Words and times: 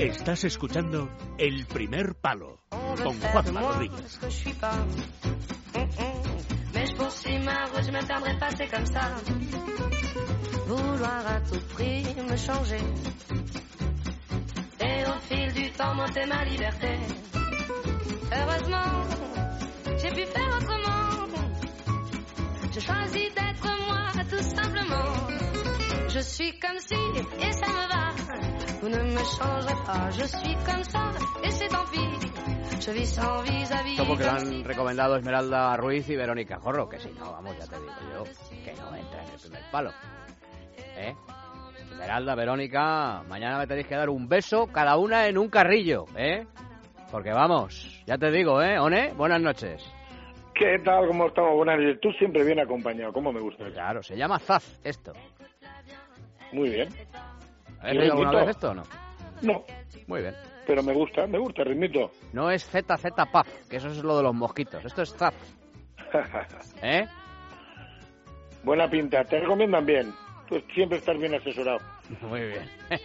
Estás 0.00 0.44
escuchando 0.44 1.10
El 1.36 1.66
Primer 1.66 2.14
Palo 2.14 2.60
con 2.70 3.20
Juanma 3.20 3.60
Rodríguez. 3.60 4.18
Mais 6.72 6.88
je 6.88 6.96
poursuis 6.96 7.38
ma 7.40 7.66
route, 7.66 7.84
je 7.84 7.92
me 7.92 8.02
perdrai 8.06 8.38
pas, 8.38 8.48
c'est 8.56 8.68
comme 8.68 8.86
ça. 8.86 9.14
Vouloir 10.66 11.26
à 11.26 11.40
tout 11.42 11.60
prix 11.74 12.02
me 12.16 12.34
changer. 12.34 12.80
Et 14.80 15.04
au 15.04 15.18
fil 15.28 15.52
du 15.52 15.70
temps, 15.72 15.94
monter 15.94 16.24
ma 16.24 16.46
liberté. 16.46 16.98
Heureusement, 18.32 19.04
j'ai 19.98 20.08
pu 20.08 20.24
faire 20.24 20.56
autrement. 20.56 21.28
J'ai 22.72 22.80
choisi 22.80 23.28
d'être 23.36 23.68
moi, 23.86 24.12
tout 24.30 24.44
simplement. 24.56 25.28
Je 26.08 26.20
suis 26.20 26.58
comme 26.58 26.78
si, 26.78 26.94
et 27.38 27.52
ça 27.52 27.66
me 27.66 27.86
va. 27.92 28.49
Vous 28.80 28.88
ne 28.88 28.96
me 28.96 29.18
changerez 29.18 29.74
pas, 29.86 30.10
je 30.10 30.24
suis 30.24 30.54
comme 30.64 30.82
ça, 30.84 31.10
et 31.44 31.50
c'est 31.50 31.68
tant 31.68 31.84
pis. 31.92 32.00
Je 32.80 32.90
vis 32.92 33.06
sans 33.06 33.42
vis-à-vis. 33.42 33.92
Esto 33.92 34.06
porque 34.06 34.24
le 34.24 34.30
han 34.30 34.64
recomendado 34.64 35.16
Esmeralda 35.16 35.76
Ruiz 35.76 36.08
y 36.08 36.16
Verónica 36.16 36.58
Jorro, 36.58 36.88
que 36.88 36.98
si 36.98 37.10
no, 37.10 37.30
vamos, 37.30 37.58
ya 37.58 37.66
te 37.66 37.78
digo 37.78 37.92
yo, 38.10 38.24
que 38.64 38.72
no 38.72 38.96
entra 38.96 39.22
en 39.22 39.30
el 39.34 39.38
primer 39.38 39.62
palo. 39.70 39.90
¿Eh? 40.96 41.14
Esmeralda, 41.90 42.34
Verónica, 42.34 43.22
mañana 43.28 43.58
me 43.58 43.66
tenéis 43.66 43.86
que 43.86 43.96
dar 43.96 44.08
un 44.08 44.26
beso 44.28 44.66
cada 44.68 44.96
una 44.96 45.26
en 45.26 45.36
un 45.36 45.50
carrillo, 45.50 46.06
¿eh? 46.16 46.46
Porque 47.10 47.32
vamos, 47.32 48.02
ya 48.06 48.16
te 48.16 48.30
digo, 48.30 48.62
¿eh? 48.62 48.78
One, 48.78 49.12
buenas 49.12 49.42
noches. 49.42 49.84
¿Qué 50.54 50.78
tal? 50.82 51.06
¿Cómo 51.06 51.26
estamos? 51.26 51.54
Buenas 51.54 51.78
noches. 51.78 52.00
Tú 52.00 52.12
siempre 52.12 52.44
bien 52.44 52.60
acompañado. 52.60 53.12
¿Cómo 53.12 53.30
me 53.30 53.40
gusta? 53.40 53.66
Claro, 53.70 54.02
se 54.02 54.16
llama 54.16 54.38
Zaz 54.38 54.80
esto. 54.84 55.12
Muy 56.52 56.70
bien. 56.70 56.88
¿Habéis 57.80 57.96
¿Y 57.96 57.98
oído 58.02 58.12
alguna 58.12 58.32
vez 58.32 58.48
esto 58.50 58.70
o 58.70 58.74
no? 58.74 58.82
No, 59.42 59.64
Muy 60.06 60.20
bien. 60.20 60.34
pero 60.66 60.82
me 60.82 60.92
gusta, 60.92 61.26
me 61.26 61.38
gusta 61.38 61.64
ritmito. 61.64 62.10
No 62.32 62.50
es 62.50 62.64
ZZ 62.66 63.12
Paz, 63.32 63.46
que 63.68 63.76
eso 63.76 63.88
es 63.88 63.98
lo 64.02 64.16
de 64.18 64.22
los 64.22 64.34
mosquitos. 64.34 64.84
Esto 64.84 65.02
es 65.02 65.14
Zaz, 65.14 65.34
¿eh? 66.82 67.06
Buena 68.62 68.88
pinta. 68.90 69.24
Te 69.24 69.40
recomiendan 69.40 69.86
bien. 69.86 70.12
Tú 70.48 70.60
siempre 70.74 70.98
estás 70.98 71.16
bien 71.18 71.34
asesorado. 71.34 71.78
Muy 72.22 72.40
bien. 72.40 72.68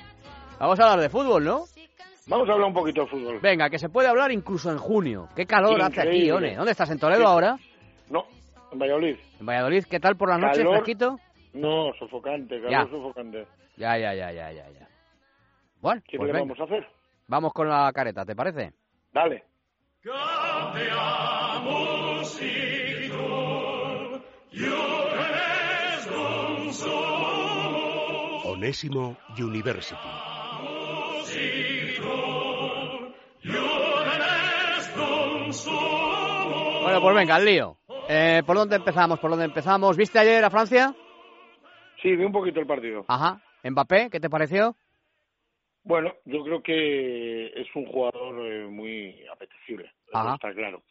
Vamos 0.59 0.79
a 0.79 0.83
hablar 0.83 0.99
de 0.99 1.09
fútbol, 1.09 1.43
¿no? 1.43 1.65
Vamos 2.27 2.49
a 2.49 2.53
hablar 2.53 2.67
un 2.69 2.73
poquito 2.73 3.01
de 3.01 3.07
fútbol. 3.07 3.39
Venga, 3.39 3.69
que 3.69 3.77
se 3.77 3.87
puede 3.89 4.07
hablar 4.07 4.31
incluso 4.31 4.71
en 4.71 4.77
junio. 4.79 5.29
¿Qué 5.35 5.45
calor 5.45 5.79
hace 5.81 6.01
aquí. 6.01 6.31
One? 6.31 6.55
¿Dónde 6.55 6.71
estás? 6.71 6.89
¿En 6.89 6.97
Toledo 6.99 7.21
Sí. 7.21 7.27
ahora? 7.27 7.57
No, 8.09 8.25
en 8.71 8.79
Valladolid. 8.79 9.15
¿En 9.39 9.45
Valladolid? 9.45 9.85
¿Qué 9.85 9.99
tal 9.99 10.15
por 10.17 10.29
la 10.29 10.37
noche, 10.37 10.57
Calor. 10.57 10.73
fresquito? 10.77 11.19
No, 11.55 11.93
sofocante, 11.97 12.61
calor 12.61 12.71
Ya. 12.71 12.87
sofocante. 12.89 13.47
Ya, 13.77 13.97
ya, 13.97 14.13
ya, 14.13 14.31
ya, 14.31 14.51
ya, 14.51 14.69
ya. 14.69 14.87
Bueno, 15.81 16.01
¿Qué 16.05 16.17
pues 16.17 16.31
vamos 16.31 16.59
a 16.59 16.63
hacer? 16.63 16.85
Vamos 17.27 17.53
con 17.53 17.69
la 17.69 17.91
careta, 17.93 18.25
¿te 18.25 18.35
parece? 18.35 18.73
Dale. 19.13 19.43
Onésimo 28.45 29.17
University. 29.39 29.95
Bueno, 36.83 37.01
pues 37.01 37.15
venga, 37.15 37.35
al 37.35 37.45
lío. 37.45 37.77
Eh, 38.07 38.43
¿Por 38.45 38.55
dónde 38.55 38.75
empezamos? 38.75 39.19
¿Por 39.19 39.31
dónde 39.31 39.45
empezamos? 39.45 39.97
¿Viste 39.97 40.19
ayer 40.19 40.43
a 40.43 40.49
Francia? 40.49 40.93
Sí, 42.05 42.15
vi 42.15 42.23
un 42.23 42.31
poquito 42.31 42.59
el 42.59 42.67
partido. 42.67 43.03
Ajá. 43.07 43.41
¿Mbappé? 43.63 44.11
¿Qué 44.11 44.19
te 44.19 44.29
pareció? 44.29 44.75
Bueno, 45.83 46.13
yo 46.25 46.43
creo 46.43 46.61
que 46.61 47.47
es 47.47 47.67
un 47.75 47.87
jugador 47.87 48.45
eh, 48.45 48.67
muy 48.67 49.25
apetecible, 49.31 49.91
está 50.07 50.53
claro. 50.53 50.83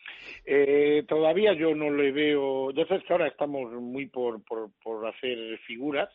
Eh, 0.45 1.05
todavía 1.07 1.53
yo 1.53 1.73
no 1.73 1.89
le 1.91 2.11
veo, 2.11 2.73
ya 2.73 2.85
sabes 2.87 3.05
que 3.05 3.13
ahora 3.13 3.29
estamos 3.29 3.71
muy 3.75 4.07
por, 4.07 4.43
por, 4.45 4.73
por 4.83 5.07
hacer 5.07 5.57
figuras, 5.69 6.09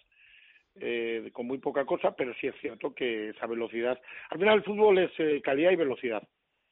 eh, 0.76 1.30
con 1.32 1.48
muy 1.48 1.60
poca 1.60 1.86
cosa, 1.86 2.12
pero 2.12 2.34
sí 2.42 2.48
es 2.48 2.56
cierto 2.60 2.94
que 2.94 3.30
esa 3.30 3.48
velocidad, 3.48 3.98
al 4.32 4.38
final 4.38 4.58
el 4.58 4.64
fútbol 4.64 4.98
es 4.98 5.12
eh, 5.18 5.42
calidad 5.42 5.72
y 5.72 5.78
velocidad, 5.78 6.24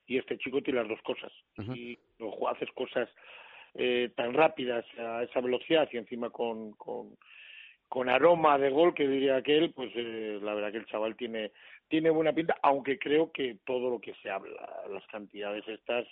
y 0.05 0.17
este 0.17 0.37
chico 0.37 0.61
tiene 0.61 0.81
las 0.81 0.89
dos 0.89 1.01
cosas, 1.01 1.31
y 1.73 1.97
luego 2.19 2.49
haces 2.49 2.69
cosas 2.73 3.09
eh, 3.73 4.11
tan 4.15 4.33
rápidas 4.33 4.85
a 4.97 5.23
esa 5.23 5.39
velocidad 5.39 5.87
y 5.91 5.97
encima 5.97 6.29
con, 6.29 6.71
con, 6.73 7.15
con 7.87 8.09
aroma 8.09 8.57
de 8.57 8.69
gol 8.69 8.93
que 8.93 9.07
diría 9.07 9.37
aquel, 9.37 9.71
pues 9.73 9.91
eh, 9.95 10.39
la 10.41 10.53
verdad 10.53 10.71
que 10.71 10.79
el 10.79 10.85
chaval 10.85 11.15
tiene 11.15 11.51
tiene 11.87 12.09
buena 12.09 12.33
pinta, 12.33 12.55
aunque 12.61 12.99
creo 12.99 13.31
que 13.31 13.59
todo 13.65 13.89
lo 13.89 13.99
que 13.99 14.13
se 14.21 14.29
habla, 14.29 14.67
las 14.91 15.05
cantidades 15.07 15.65
estas 15.67 16.05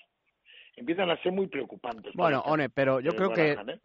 empiezan 0.75 1.09
a 1.09 1.21
ser 1.21 1.31
muy 1.31 1.47
preocupantes. 1.47 2.13
Bueno, 2.15 2.41
One, 2.41 2.69
pero 2.69 2.99
yo 2.99 3.11
que 3.11 3.17
creo 3.17 3.29
que 3.31 3.51
¿eh? 3.51 3.79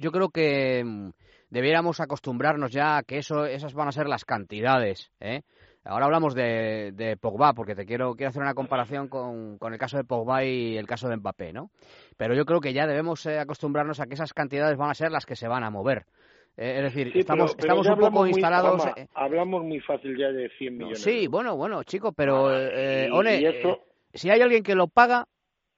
yo 0.00 0.10
creo 0.10 0.30
que 0.30 0.82
mm, 0.84 1.10
debiéramos 1.50 2.00
acostumbrarnos 2.00 2.72
ya 2.72 2.98
a 2.98 3.02
que 3.02 3.18
eso 3.18 3.44
esas 3.44 3.74
van 3.74 3.88
a 3.88 3.92
ser 3.92 4.06
las 4.06 4.24
cantidades, 4.24 5.12
¿eh? 5.20 5.42
Ahora 5.84 6.04
hablamos 6.04 6.34
de, 6.34 6.92
de 6.92 7.16
Pogba, 7.16 7.54
porque 7.54 7.74
te 7.74 7.86
quiero, 7.86 8.14
quiero 8.14 8.28
hacer 8.28 8.42
una 8.42 8.52
comparación 8.52 9.08
con, 9.08 9.56
con 9.56 9.72
el 9.72 9.78
caso 9.78 9.96
de 9.96 10.04
Pogba 10.04 10.44
y 10.44 10.76
el 10.76 10.86
caso 10.86 11.08
de 11.08 11.16
Mbappé, 11.16 11.54
¿no? 11.54 11.70
Pero 12.18 12.34
yo 12.34 12.44
creo 12.44 12.60
que 12.60 12.74
ya 12.74 12.86
debemos 12.86 13.24
eh, 13.24 13.38
acostumbrarnos 13.38 13.98
a 13.98 14.06
que 14.06 14.12
esas 14.12 14.34
cantidades 14.34 14.76
van 14.76 14.90
a 14.90 14.94
ser 14.94 15.10
las 15.10 15.24
que 15.24 15.34
se 15.34 15.48
van 15.48 15.64
a 15.64 15.70
mover. 15.70 16.04
Eh, 16.60 16.78
es 16.78 16.82
decir, 16.92 17.12
Sí, 17.12 17.20
estamos, 17.20 17.54
pero- 17.54 17.68
pero 17.68 17.80
estamos 17.82 17.86
un 17.98 18.04
poco 18.10 18.20
muy- 18.22 18.30
instalados... 18.30 18.84
Eh, 18.96 19.06
hablamos 19.14 19.62
muy 19.64 19.78
fácil 19.78 20.18
ya 20.18 20.28
de 20.32 20.48
100 20.58 20.76
no, 20.76 20.86
millones. 20.86 21.02
sí, 21.02 21.28
bueno, 21.28 21.56
bueno, 21.56 21.84
chico, 21.84 22.12
pero, 22.12 22.52
eh, 22.52 23.06
Y- 23.08 23.12
One, 23.16 23.40
y 23.40 23.46
eh, 23.46 23.76
si 24.12 24.28
hay 24.28 24.40
alguien 24.40 24.64
que 24.64 24.74
lo 24.74 24.88
paga, 24.88 25.24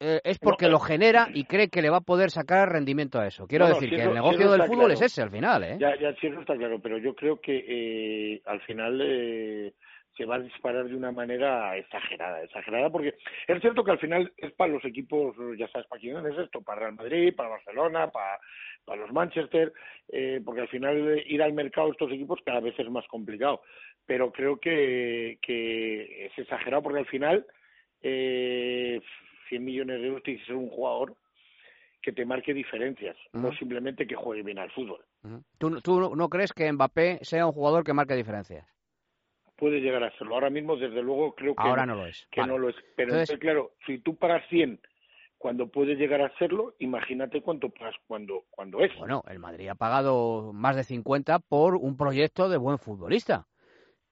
eh, 0.01 0.21
es 0.25 0.39
porque 0.39 0.65
No, 0.65 0.69
eh. 0.69 0.73
lo 0.73 0.79
genera 0.81 1.29
y 1.35 1.45
cree 1.45 1.69
que 1.69 1.83
le 1.83 1.91
va 1.91 1.99
a 1.99 2.01
poder 2.01 2.31
sacar 2.31 2.71
rendimiento 2.73 3.21
a 3.21 3.27
eso. 3.27 3.47
Quiero 3.47 3.69
No, 3.69 3.75
decir 3.75 3.91
si 3.91 3.97
que 3.97 4.03
el 4.03 4.09
si 4.09 4.15
negocio 4.15 4.51
del 4.51 4.63
fútbol 4.63 4.87
claro. 4.87 4.95
es 4.95 5.03
ese 5.03 5.21
al 5.21 5.31
final, 5.31 5.63
¿eh? 5.65 5.77
Ya, 5.79 5.95
ya 6.01 6.09
eso 6.09 6.41
está 6.41 6.57
claro, 6.57 6.81
pero 6.81 6.97
yo 6.97 7.15
creo 7.15 7.39
que 7.43 7.63
eh, 7.69 8.43
al 8.47 8.63
final 8.63 8.99
se 10.21 10.27
va 10.27 10.35
a 10.35 10.41
disparar 10.41 10.87
de 10.87 10.95
una 10.95 11.13
manera 11.13 11.75
exagerada, 11.79 12.43
exagerada, 12.43 12.91
porque 12.91 13.15
es 13.49 13.61
cierto 13.63 13.83
que 13.83 13.93
al 13.93 13.99
final 13.99 14.31
es 14.37 14.53
para 14.53 14.71
los 14.71 14.85
equipos, 14.85 15.35
ya 15.57 15.67
sabes 15.69 15.89
para 15.89 15.99
quién 15.99 16.15
es 16.27 16.37
esto, 16.37 16.61
para 16.61 16.81
Real 16.81 16.95
Madrid, 16.95 17.35
para 17.35 17.49
Barcelona, 17.49 18.11
para, 18.11 18.39
para 18.85 19.01
los 19.01 19.13
Manchester, 19.13 19.73
eh, 20.09 20.43
porque 20.45 20.61
al 20.61 20.69
final 20.69 21.17
eh, 21.17 21.25
ir 21.27 21.43
al 21.43 21.55
mercado 21.55 21.87
de 21.87 21.93
estos 21.93 22.13
equipos 22.13 22.39
cada 22.45 22.61
vez 22.61 22.79
es 22.79 22.91
más 22.91 23.07
complicado, 23.09 23.63
pero 24.05 24.31
creo 24.31 24.61
que, 24.61 25.39
que 25.41 26.27
es 26.27 26.39
exagerado 26.39 26.83
porque 26.83 26.99
al 26.99 27.07
final 27.07 27.47
eh, 28.03 29.01
100 29.49 29.65
millones 29.65 30.03
de 30.03 30.07
euros 30.07 30.23
tiene 30.23 30.41
que 30.41 30.47
ser 30.47 30.57
un 30.57 30.69
jugador 30.69 31.15
que 32.03 32.13
te 32.13 32.27
marque 32.27 32.53
diferencias, 32.53 33.17
no 33.33 33.55
simplemente 33.55 34.07
que 34.07 34.17
juegue 34.17 34.43
bien 34.43 34.59
al 34.59 34.71
fútbol. 34.71 35.03
Ujú. 35.23 35.43
¿Tú, 35.57 35.81
¿Tú 35.81 36.15
no 36.15 36.29
crees 36.29 36.53
que 36.53 36.71
Mbappé 36.71 37.21
sea 37.23 37.47
un 37.47 37.53
jugador 37.53 37.85
que 37.85 37.95
marque 37.95 38.15
diferencias? 38.15 38.67
Puede 39.61 39.81
llegar 39.81 40.03
a 40.03 40.11
serlo. 40.19 40.35
Ahora 40.35 40.51
mismo, 40.51 40.77
desde 40.77 41.03
luego, 41.03 41.35
creo 41.37 41.55
que, 41.55 41.63
Ahora 41.63 41.87
no 41.87 41.95
lo 41.95 42.07
es. 42.07 42.27
que 42.33 42.41
Vale. 42.41 42.53
no 42.53 42.59
lo 42.59 42.69
es. 42.71 42.77
Pero 42.97 43.11
Entonces- 43.13 43.31
entonces, 43.31 43.39
claro, 43.41 43.73
si 43.87 43.99
tú 43.99 44.17
pagas 44.17 44.43
100 44.49 44.81
cuando 45.39 45.69
puede 45.69 45.95
llegar 45.95 46.21
a 46.23 46.37
serlo, 46.39 46.75
imagínate 46.81 47.41
cuánto 47.43 47.69
pagas 47.71 47.95
cuando, 48.09 48.45
cuando 48.51 48.81
es. 48.81 48.91
Bueno, 48.99 49.23
el 49.29 49.39
Madrid 49.39 49.69
ha 49.69 49.75
pagado 49.77 50.53
más 50.53 50.75
de 50.75 50.83
50 50.85 51.39
por 51.39 51.77
un 51.77 51.97
proyecto 51.97 52.49
de 52.49 52.57
buen 52.59 52.79
futbolista, 52.79 53.47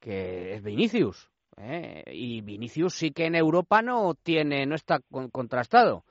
que 0.00 0.54
es 0.54 0.62
Vinicius. 0.62 1.30
¿eh? 1.56 2.04
Y 2.12 2.40
Vinicius 2.42 2.94
sí 2.94 3.10
que 3.10 3.26
en 3.26 3.34
Europa 3.34 3.82
no 3.82 4.14
tiene, 4.14 4.64
no 4.66 4.74
está 4.74 5.00
con- 5.10 5.28
contrastado. 5.30 6.04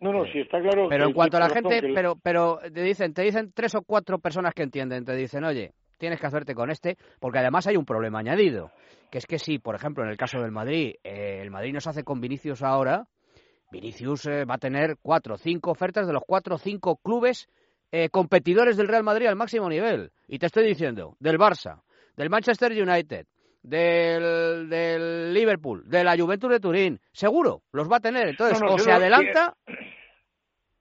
no, 0.00 0.12
no, 0.12 0.24
sí 0.26 0.40
está 0.40 0.60
claro. 0.60 0.88
Pero 0.88 1.06
en 1.06 1.12
cuanto 1.12 1.36
a 1.36 1.40
la 1.40 1.50
gente, 1.50 1.80
pero, 1.94 2.16
pero 2.22 2.58
te 2.72 2.82
dicen, 2.82 3.14
te 3.14 3.22
dicen 3.22 3.52
tres 3.54 3.74
o 3.74 3.82
cuatro 3.82 4.18
personas 4.18 4.54
que 4.54 4.62
entienden, 4.62 5.04
te 5.04 5.14
dicen, 5.14 5.44
oye, 5.44 5.72
tienes 5.98 6.20
que 6.20 6.26
hacerte 6.26 6.54
con 6.54 6.70
este, 6.70 6.96
porque 7.20 7.38
además 7.38 7.66
hay 7.66 7.76
un 7.76 7.84
problema 7.84 8.18
añadido, 8.20 8.70
que 9.10 9.18
es 9.18 9.26
que 9.26 9.38
si, 9.38 9.58
por 9.58 9.74
ejemplo, 9.74 10.04
en 10.04 10.10
el 10.10 10.16
caso 10.16 10.40
del 10.40 10.50
Madrid, 10.52 10.94
eh, 11.04 11.40
el 11.42 11.50
Madrid 11.50 11.72
no 11.72 11.80
se 11.80 11.90
hace 11.90 12.04
con 12.04 12.20
Vinicius 12.20 12.62
ahora, 12.62 13.06
Vinicius 13.70 14.26
eh, 14.26 14.44
va 14.44 14.54
a 14.54 14.58
tener 14.58 14.96
cuatro 15.02 15.34
o 15.34 15.38
cinco 15.38 15.70
ofertas 15.70 16.06
de 16.06 16.12
los 16.12 16.22
cuatro 16.26 16.54
o 16.56 16.58
cinco 16.58 16.96
clubes 16.96 17.48
eh, 17.90 18.08
competidores 18.08 18.76
del 18.76 18.88
Real 18.88 19.02
Madrid 19.04 19.26
al 19.26 19.36
máximo 19.36 19.68
nivel. 19.68 20.10
Y 20.28 20.38
te 20.38 20.46
estoy 20.46 20.66
diciendo, 20.66 21.16
del 21.20 21.38
Barça, 21.38 21.82
del 22.16 22.30
Manchester 22.30 22.70
United, 22.72 23.26
del, 23.62 24.68
del 24.68 25.32
Liverpool, 25.32 25.82
de 25.88 26.04
la 26.04 26.16
Juventus 26.16 26.50
de 26.50 26.60
Turín, 26.60 27.00
seguro, 27.12 27.62
los 27.72 27.90
va 27.90 27.96
a 27.96 28.00
tener. 28.00 28.28
Entonces, 28.28 28.60
No, 28.60 28.68
no, 28.68 28.74
o 28.74 28.78
se 28.78 28.92
adelanta 28.92 29.56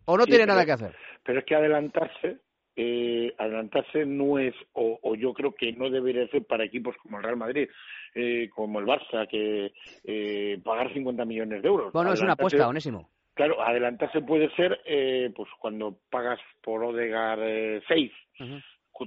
o 0.06 0.18
no 0.18 0.24
Sí, 0.26 0.32
tiene 0.32 0.44
pero- 0.44 0.54
nada 0.54 0.66
que 0.66 0.72
hacer. 0.74 0.96
Pero 1.24 1.40
es 1.40 1.46
que 1.46 1.56
adelantarse, 1.56 2.40
eh, 2.76 3.34
adelantarse 3.38 4.06
no 4.06 4.40
es, 4.40 4.54
o, 4.74 5.00
o 5.02 5.16
yo 5.16 5.34
creo 5.34 5.54
que 5.54 5.74
no 5.74 5.90
debería 5.90 6.28
ser 6.28 6.46
para 6.46 6.64
equipos 6.64 6.96
como 6.98 7.18
el 7.18 7.24
Real 7.24 7.38
Madrid, 7.38 7.70
eh, 8.16 8.50
como 8.54 8.80
el 8.80 8.86
Barça, 8.86 9.28
que 9.28 9.72
eh, 10.04 10.60
pagar 10.64 10.94
50 10.94 11.26
millones 11.26 11.62
de 11.62 11.68
euros. 11.68 11.94
Bueno, 11.94 12.14
es 12.14 12.22
una 12.22 12.34
apuesta, 12.34 12.68
Onésimo. 12.68 13.10
Claro, 13.34 13.62
adelantarse 13.64 14.22
puede 14.22 14.50
ser, 14.56 14.80
eh, 14.86 15.32
pues 15.36 15.50
cuando 15.60 15.98
pagas 16.12 16.40
por 16.62 16.84
Odegar 16.84 17.40
6, 17.88 18.12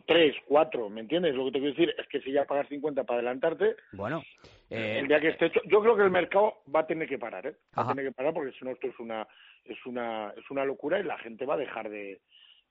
tres, 0.04 0.34
cuatro, 0.46 0.90
¿me 0.90 1.00
entiendes? 1.00 1.34
Lo 1.34 1.46
que 1.46 1.52
te 1.52 1.58
quiero 1.58 1.74
decir 1.74 1.94
es 1.96 2.06
que 2.08 2.20
si 2.20 2.32
ya 2.32 2.44
pagas 2.44 2.68
50 2.68 3.04
para 3.04 3.20
adelantarte, 3.20 3.76
Bueno, 3.92 4.22
eh, 4.70 4.98
el 5.00 5.08
día 5.08 5.20
que 5.20 5.28
esté 5.28 5.46
hecho, 5.46 5.60
yo 5.66 5.80
creo 5.80 5.96
que 5.96 6.02
el 6.02 6.10
mercado 6.10 6.54
va 6.74 6.80
a 6.80 6.86
tener 6.86 7.08
que 7.08 7.18
parar, 7.18 7.46
¿eh? 7.46 7.56
Va 7.76 7.82
Ajá. 7.82 7.92
a 7.92 7.94
tener 7.94 8.10
que 8.10 8.14
parar 8.16 8.34
porque 8.34 8.52
si 8.58 8.64
no 8.64 8.72
esto 8.72 8.88
es 8.88 8.98
una 8.98 9.26
es 9.64 9.86
una 9.86 10.32
es 10.36 10.50
una 10.50 10.64
locura 10.64 10.98
y 10.98 11.04
la 11.04 11.18
gente 11.18 11.46
va 11.46 11.54
a 11.54 11.58
dejar 11.58 11.88
de 11.88 12.20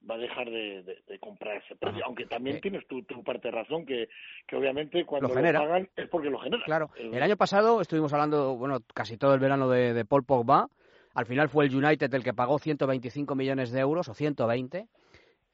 va 0.10 0.16
a 0.16 0.18
dejar 0.20 0.50
de, 0.50 0.84
de, 0.84 1.04
de 1.08 1.20
comprar 1.20 1.58
ese 1.58 1.76
precio, 1.76 1.98
Ajá. 2.00 2.06
aunque 2.08 2.26
también 2.26 2.58
Eh. 2.58 2.62
tienes 2.62 2.86
tu, 2.88 3.04
tu 3.04 3.24
parte 3.24 3.48
de 3.48 3.52
razón 3.54 3.86
que, 3.86 4.08
que 4.48 4.56
obviamente 4.56 5.06
cuando 5.06 5.28
Lo 5.30 5.34
pagan 5.36 5.90
es 5.96 6.08
porque 6.10 6.30
lo 6.30 6.40
generan. 6.40 6.64
Claro, 6.66 6.90
El- 6.98 7.14
el 7.14 7.24
año 7.24 7.38
pasado 7.38 7.82
estuvimos 7.82 8.14
hablando, 8.14 8.56
bueno, 8.56 8.80
casi 8.94 9.18
todo 9.18 9.34
el 9.34 9.40
verano 9.40 9.70
de, 9.70 9.94
de 9.94 10.06
Paul 10.06 10.24
Pogba. 10.24 10.70
Al 11.14 11.26
final 11.26 11.50
fue 11.50 11.66
el 11.66 11.76
United 11.76 12.14
el 12.14 12.24
que 12.24 12.34
pagó 12.34 12.60
125 12.60 13.36
millones 13.36 13.72
de 13.72 13.80
euros 13.80 14.08
o 14.10 14.14
120. 14.14 14.88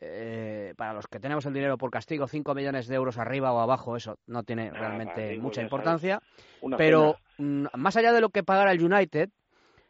Eh, 0.04 0.74
para 0.76 0.94
los 0.94 1.06
que 1.08 1.20
tenemos 1.20 1.46
el 1.46 1.54
dinero 1.54 1.78
por 1.78 1.92
castigo, 1.92 2.28
5 2.28 2.56
millones 2.56 2.88
de 2.88 2.96
euros 2.96 3.20
arriba 3.20 3.54
o 3.54 3.60
abajo, 3.60 3.96
eso 3.96 4.18
no 4.26 4.42
tiene 4.44 4.70
Ah, 4.70 4.80
realmente 4.80 5.38
mucha 5.38 5.62
importancia. 5.62 6.20
Pero 6.78 7.18
pena. 7.38 7.68
mm, 7.74 7.78
más 7.78 7.96
allá 7.98 8.12
de 8.12 8.22
lo 8.22 8.30
que 8.30 8.44
pagara 8.44 8.72
el 8.72 8.84
United, 8.84 9.30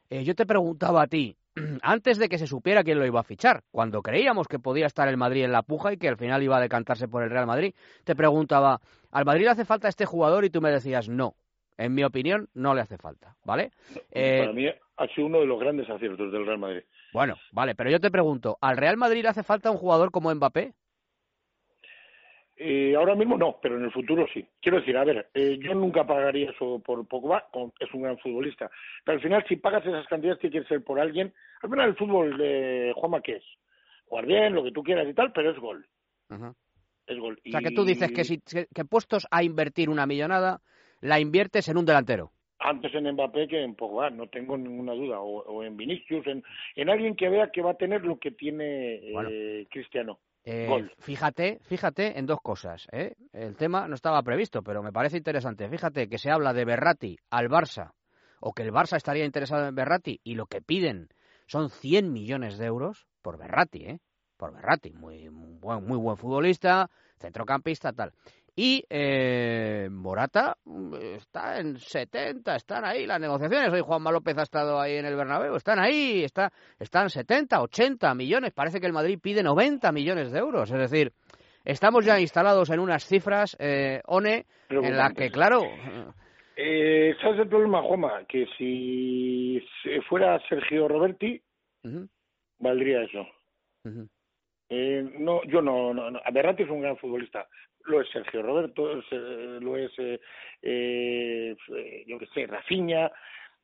eh, 0.09 0.23
yo 0.25 0.35
te 0.35 0.45
preguntaba 0.45 1.03
a 1.03 1.07
ti, 1.07 1.37
antes 1.81 2.17
de 2.17 2.29
que 2.29 2.37
se 2.37 2.47
supiera 2.47 2.83
quién 2.83 2.99
lo 2.99 3.05
iba 3.05 3.19
a 3.19 3.23
fichar, 3.23 3.63
cuando 3.71 4.01
creíamos 4.01 4.47
que 4.47 4.59
podía 4.59 4.85
estar 4.87 5.07
el 5.07 5.17
Madrid 5.17 5.43
en 5.45 5.51
la 5.51 5.63
puja 5.63 5.93
y 5.93 5.97
que 5.97 6.07
al 6.09 6.17
final 6.17 6.43
iba 6.43 6.57
a 6.57 6.61
decantarse 6.61 7.07
por 7.07 7.23
el 7.23 7.29
Real 7.29 7.47
Madrid, 7.47 7.73
te 8.03 8.15
preguntaba, 8.15 8.79
¿al 9.11 9.25
Madrid 9.25 9.45
le 9.45 9.51
hace 9.51 9.65
falta 9.65 9.87
este 9.87 10.05
jugador? 10.05 10.45
Y 10.45 10.49
tú 10.49 10.61
me 10.61 10.71
decías, 10.71 11.09
no. 11.09 11.35
En 11.77 11.93
mi 11.95 12.03
opinión, 12.03 12.47
no 12.53 12.75
le 12.75 12.81
hace 12.81 12.97
falta, 12.97 13.35
¿vale? 13.43 13.71
Eh, 14.11 14.39
Para 14.41 14.53
mí 14.53 14.67
ha 14.67 15.07
sido 15.15 15.27
uno 15.27 15.39
de 15.39 15.47
los 15.47 15.59
grandes 15.59 15.89
aciertos 15.89 16.31
del 16.31 16.45
Real 16.45 16.59
Madrid. 16.59 16.83
bueno, 17.13 17.35
vale, 17.51 17.73
pero 17.75 17.89
yo 17.89 17.99
te 17.99 18.11
pregunto, 18.11 18.57
¿al 18.61 18.77
Real 18.77 18.97
Madrid 18.97 19.23
le 19.23 19.29
hace 19.29 19.41
falta 19.41 19.71
un 19.71 19.77
jugador 19.77 20.11
como 20.11 20.33
Mbappé? 20.33 20.73
Eh, 22.63 22.95
ahora 22.95 23.15
mismo 23.15 23.39
no, 23.39 23.57
pero 23.59 23.75
en 23.75 23.85
el 23.85 23.91
futuro 23.91 24.27
sí. 24.31 24.45
Quiero 24.61 24.77
decir, 24.79 24.95
a 24.95 25.03
ver, 25.03 25.29
eh, 25.33 25.57
yo 25.59 25.73
nunca 25.73 26.05
pagaría 26.05 26.51
eso 26.51 26.79
por 26.85 27.07
Pogba, 27.07 27.47
es 27.79 27.91
un 27.91 28.03
gran 28.03 28.19
futbolista. 28.19 28.69
Pero 29.03 29.15
al 29.15 29.23
final, 29.23 29.43
si 29.49 29.55
pagas 29.55 29.83
esas 29.83 30.05
cantidades, 30.05 30.37
que 30.39 30.63
ser 30.65 30.83
por 30.83 30.99
alguien. 30.99 31.33
Al 31.63 31.71
final, 31.71 31.89
el 31.89 31.95
fútbol 31.95 32.37
de 32.37 32.93
Juanma, 32.95 33.21
¿qué 33.21 33.37
es? 33.37 33.43
Jugar 34.05 34.27
bien, 34.27 34.53
lo 34.53 34.63
que 34.63 34.71
tú 34.71 34.83
quieras 34.83 35.07
y 35.09 35.13
tal, 35.15 35.31
pero 35.31 35.49
es 35.49 35.57
gol. 35.57 35.87
Es 37.07 37.17
gol. 37.17 37.41
O 37.43 37.49
sea, 37.49 37.61
que 37.61 37.71
tú 37.71 37.83
dices 37.83 38.11
que 38.11 38.23
si 38.23 38.39
que, 38.39 38.85
puestos 38.85 39.25
a 39.31 39.41
invertir 39.41 39.89
una 39.89 40.05
millonada, 40.05 40.61
la 40.99 41.19
inviertes 41.19 41.67
en 41.67 41.77
un 41.77 41.85
delantero. 41.85 42.31
Antes 42.59 42.93
en 42.93 43.11
Mbappé 43.11 43.47
que 43.47 43.63
en 43.63 43.73
Pogba, 43.73 44.11
no 44.11 44.27
tengo 44.27 44.55
ninguna 44.55 44.93
duda. 44.93 45.19
O, 45.19 45.41
o 45.45 45.63
en 45.63 45.77
Vinicius, 45.77 46.27
en, 46.27 46.43
en 46.75 46.89
alguien 46.91 47.15
que 47.15 47.27
vea 47.27 47.49
que 47.51 47.63
va 47.63 47.71
a 47.71 47.77
tener 47.77 48.05
lo 48.05 48.19
que 48.19 48.29
tiene 48.29 48.99
eh. 49.01 49.67
Cristiano. 49.71 50.19
Eh, 50.43 50.89
fíjate, 50.97 51.59
fíjate 51.61 52.17
en 52.17 52.25
dos 52.25 52.41
cosas. 52.41 52.87
¿eh? 52.91 53.15
El 53.31 53.55
tema 53.55 53.87
no 53.87 53.95
estaba 53.95 54.21
previsto, 54.23 54.63
pero 54.63 54.81
me 54.81 54.91
parece 54.91 55.17
interesante. 55.17 55.69
Fíjate 55.69 56.09
que 56.09 56.17
se 56.17 56.31
habla 56.31 56.53
de 56.53 56.65
Berratti 56.65 57.17
al 57.29 57.49
Barça, 57.49 57.93
o 58.39 58.53
que 58.53 58.63
el 58.63 58.71
Barça 58.71 58.97
estaría 58.97 59.25
interesado 59.25 59.67
en 59.67 59.75
Berratti, 59.75 60.19
y 60.23 60.35
lo 60.35 60.47
que 60.47 60.61
piden 60.61 61.09
son 61.45 61.69
100 61.69 62.11
millones 62.11 62.57
de 62.57 62.65
euros 62.65 63.07
por 63.21 63.37
Berratti, 63.37 63.85
¿eh? 63.85 63.99
Por 64.37 64.53
Berratti, 64.53 64.91
muy, 64.93 65.29
muy 65.29 65.53
buen, 65.59 65.85
muy 65.85 65.97
buen 65.97 66.17
futbolista, 66.17 66.89
centrocampista, 67.19 67.93
tal. 67.93 68.13
Y 68.55 68.83
eh, 68.89 69.87
Morata 69.89 70.57
mm, 70.65 70.93
está 71.15 71.59
en 71.59 71.77
70, 71.77 72.55
están 72.55 72.83
ahí 72.83 73.05
las 73.05 73.19
negociaciones. 73.19 73.71
Hoy 73.71 73.81
Juanma 73.81 74.11
López 74.11 74.37
ha 74.37 74.43
estado 74.43 74.79
ahí 74.79 74.97
en 74.97 75.05
el 75.05 75.15
Bernabéu, 75.15 75.55
están 75.55 75.79
ahí, 75.79 76.23
está, 76.23 76.51
están 76.77 77.09
70, 77.09 77.61
80 77.61 78.13
millones. 78.13 78.51
Parece 78.53 78.81
que 78.81 78.87
el 78.87 78.93
Madrid 78.93 79.19
pide 79.21 79.41
90 79.41 79.91
millones 79.93 80.31
de 80.31 80.39
euros. 80.39 80.69
Es 80.69 80.77
decir, 80.77 81.13
estamos 81.63 82.05
ya 82.05 82.19
instalados 82.19 82.69
en 82.69 82.79
unas 82.79 83.05
cifras, 83.05 83.55
eh, 83.59 84.01
ONE, 84.05 84.45
en 84.69 84.97
la 84.97 85.11
que, 85.11 85.29
claro, 85.29 85.61
Eh, 86.57 87.15
¿Sabes 87.21 87.39
el 87.39 87.47
problema, 87.47 87.81
Juanma? 87.81 88.25
Que 88.27 88.45
si 88.57 89.59
fuera 90.09 90.39
Sergio 90.47 90.87
Roberti, 90.87 91.41
valdría 92.59 93.03
eso. 93.03 93.25
ujú, 93.85 94.07
Eh, 94.73 95.05
no, 95.19 95.43
yo 95.43 95.61
no, 95.61 95.93
no, 95.93 96.09
no. 96.09 96.21
Es 96.23 96.69
un 96.69 96.81
gran 96.81 96.95
futbolista. 96.95 97.45
Lo 97.85 97.99
es 97.99 98.09
Sergio 98.09 98.41
Roberto, 98.41 98.99
es, 98.99 99.05
eh, 99.11 99.57
lo 99.59 99.75
es, 99.75 99.91
eh, 99.97 100.17
eh, 100.61 101.55
yo 102.07 102.17
qué 102.17 102.25
sé, 102.27 102.47
Rafinha. 102.47 103.11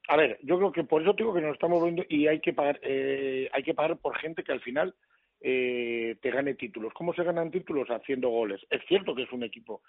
A 0.09 0.18
ver, 0.18 0.38
yo 0.42 0.57
creo 0.57 0.71
que 0.74 0.83
por 0.83 1.01
eso 1.01 1.13
digo 1.13 1.33
que 1.33 1.39
nos 1.39 1.54
estamos 1.54 1.81
viendo 1.81 2.04
y 2.09 2.27
hay 2.27 2.42
que 2.42 2.51
pagar, 2.51 2.80
eh, 2.83 3.50
hay 3.54 3.63
que 3.63 3.74
pagar 3.74 3.98
por 4.00 4.18
gente 4.18 4.44
que 4.44 4.51
al 4.51 4.59
final 4.59 4.94
te 5.39 6.31
gane 6.31 6.56
títulos. 6.56 6.94
¿Cómo 6.94 7.13
se 7.13 7.24
ganan 7.24 7.51
títulos? 7.51 7.88
Haciendo 7.89 8.30
goles. 8.30 8.59
Es 8.69 8.81
cierto 8.88 9.15
que 9.15 9.24
es 9.24 9.31
un 9.31 9.44
equipo, 9.44 9.83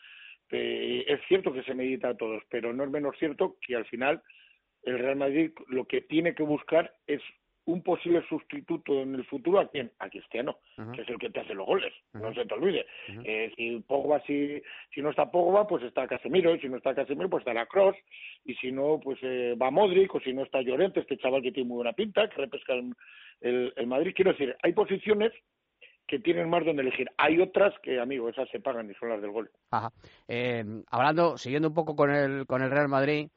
es 0.50 1.20
cierto 1.26 1.52
que 1.52 1.62
se 1.62 1.74
medita 1.74 2.10
a 2.10 2.16
todos, 2.16 2.42
pero 2.50 2.72
no 2.74 2.84
es 2.84 2.90
menos 2.90 3.16
cierto 3.18 3.56
que 3.66 3.74
al 3.74 3.86
final 3.86 4.22
el 4.82 4.98
Real 4.98 5.16
Madrid 5.16 5.50
lo 5.68 5.86
que 5.86 6.02
tiene 6.02 6.34
que 6.34 6.42
buscar 6.42 6.94
es 7.06 7.22
un 7.68 7.82
posible 7.82 8.24
sustituto 8.28 9.02
en 9.02 9.14
el 9.14 9.24
futuro 9.26 9.60
a 9.60 9.68
quién? 9.68 9.92
A 9.98 10.08
Cristiano, 10.08 10.56
ujú. 10.78 10.92
que 10.92 11.02
es 11.02 11.08
el 11.10 11.18
que 11.18 11.28
te 11.28 11.40
hace 11.40 11.54
los 11.54 11.66
goles, 11.66 11.92
no 12.14 12.32
se 12.32 12.46
te 12.46 12.54
olvide. 12.54 12.86
Eh, 13.24 13.52
si 13.54 13.78
Pogba, 13.80 14.20
si, 14.22 14.62
si 14.94 15.02
no 15.02 15.10
está 15.10 15.30
Pogba, 15.30 15.66
pues 15.66 15.84
está 15.84 16.08
Casemiro, 16.08 16.54
y 16.54 16.60
si 16.60 16.68
no 16.68 16.78
está 16.78 16.94
Casemiro, 16.94 17.28
pues 17.28 17.42
está 17.42 17.52
la 17.52 17.66
Cross, 17.66 17.94
y 18.44 18.54
si 18.54 18.72
no, 18.72 18.98
pues 18.98 19.18
eh, 19.22 19.54
va 19.60 19.70
Modric, 19.70 20.14
o 20.14 20.20
si 20.20 20.32
no 20.32 20.44
está 20.44 20.62
Llorente, 20.62 21.00
este 21.00 21.18
chaval 21.18 21.42
que 21.42 21.52
tiene 21.52 21.68
muy 21.68 21.76
buena 21.76 21.92
pinta, 21.92 22.26
que 22.28 22.36
repesca 22.36 22.72
el, 22.72 22.94
el, 23.42 23.72
el 23.76 23.86
Madrid. 23.86 24.14
Quiero 24.16 24.32
decir, 24.32 24.56
hay 24.62 24.72
posiciones 24.72 25.32
que 26.06 26.18
tienen 26.20 26.48
más 26.48 26.64
donde 26.64 26.80
elegir. 26.80 27.06
Hay 27.18 27.38
otras 27.38 27.78
que, 27.82 28.00
amigo, 28.00 28.30
esas 28.30 28.48
se 28.48 28.60
pagan 28.60 28.90
y 28.90 28.94
son 28.94 29.10
las 29.10 29.20
del 29.20 29.30
gol. 29.30 29.50
Ajá. 29.70 29.90
Eh, 30.26 30.64
hablando, 30.90 31.36
siguiendo 31.36 31.68
un 31.68 31.74
poco 31.74 31.94
con 31.94 32.10
el, 32.10 32.46
con 32.46 32.62
el 32.62 32.70
Real 32.70 32.88
Madrid, 32.88 33.28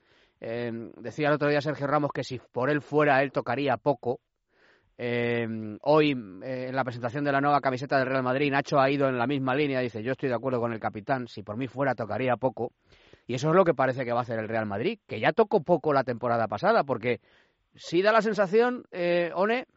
eh, 0.42 0.72
decía 0.98 1.28
el 1.28 1.36
otro 1.36 1.50
día 1.50 1.62
Sergio 1.62 1.88
Ramos 1.88 2.12
que 2.12 2.24
si 2.24 2.40
por 2.40 2.70
él 2.70 2.82
fuera, 2.82 3.22
él 3.22 3.32
tocaría 3.32 3.78
poco. 3.78 4.20
Eh, 4.98 5.48
hoy, 5.82 6.12
eh, 6.44 6.68
en 6.70 6.76
la 6.76 6.84
presentación 6.84 7.24
de 7.24 7.32
la 7.32 7.42
nueva 7.42 7.62
camiseta 7.62 7.98
del 7.98 8.08
Real 8.08 8.24
Madrid, 8.24 8.52
Nacho 8.52 8.80
ha 8.80 8.90
ido 8.90 9.08
en 9.08 9.18
la 9.18 9.28
misma 9.28 9.56
línea. 9.56 9.80
Dice: 9.80 10.04
Yo 10.04 10.12
estoy 10.12 10.30
de 10.30 10.36
acuerdo 10.36 10.60
con 10.60 10.74
el 10.74 10.80
capitán. 10.80 11.28
Si 11.28 11.44
por 11.44 11.58
mí 11.58 11.68
fuera, 11.68 11.96
tocaría 11.96 12.38
poco. 12.38 12.72
Y 13.28 13.36
eso 13.36 13.50
es 13.50 13.56
lo 13.56 13.64
que 13.64 13.74
parece 13.74 14.04
que 14.04 14.12
va 14.12 14.20
a 14.20 14.24
hacer 14.24 14.40
el 14.40 14.50
Real 14.50 14.66
Madrid, 14.66 15.00
que 15.08 15.20
ya 15.20 15.32
tocó 15.32 15.62
poco 15.64 15.94
la 15.94 16.04
temporada 16.04 16.48
pasada, 16.48 16.84
porque 16.84 17.22
sí 17.76 18.02
da 18.02 18.12
la 18.12 18.22
sensación, 18.22 18.84
eh, 18.92 19.32
One, 19.36 19.68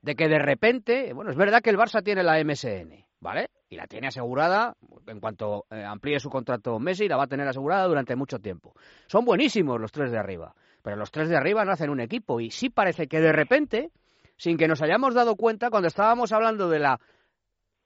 de 0.00 0.14
que 0.14 0.28
de 0.28 0.38
repente, 0.38 1.12
bueno, 1.12 1.30
es 1.30 1.36
verdad 1.36 1.60
que 1.62 1.70
el 1.70 1.78
Barça 1.78 2.02
tiene 2.02 2.22
la 2.22 2.42
MSN, 2.42 3.04
¿vale? 3.22 3.50
Y 3.70 3.76
la 3.76 3.86
tiene 3.86 4.08
asegurada, 4.08 4.76
en 5.06 5.20
cuanto 5.20 5.66
eh, 5.70 5.84
amplíe 5.84 6.18
su 6.18 6.28
contrato 6.28 6.78
Messi, 6.80 7.08
la 7.08 7.16
va 7.16 7.24
a 7.24 7.28
tener 7.28 7.46
asegurada 7.46 7.86
durante 7.86 8.16
mucho 8.16 8.40
tiempo. 8.40 8.74
Son 9.06 9.24
buenísimos 9.24 9.80
los 9.80 9.92
tres 9.92 10.10
de 10.10 10.18
arriba, 10.18 10.54
pero 10.82 10.96
los 10.96 11.10
tres 11.12 11.28
de 11.28 11.36
arriba 11.36 11.64
no 11.64 11.70
hacen 11.70 11.88
un 11.88 12.00
equipo 12.00 12.40
y 12.40 12.50
sí 12.50 12.68
parece 12.68 13.06
que 13.06 13.20
de 13.20 13.32
repente, 13.32 13.92
sin 14.36 14.58
que 14.58 14.66
nos 14.66 14.82
hayamos 14.82 15.14
dado 15.14 15.36
cuenta, 15.36 15.70
cuando 15.70 15.86
estábamos 15.86 16.32
hablando 16.32 16.68
de 16.68 16.80
la 16.80 17.00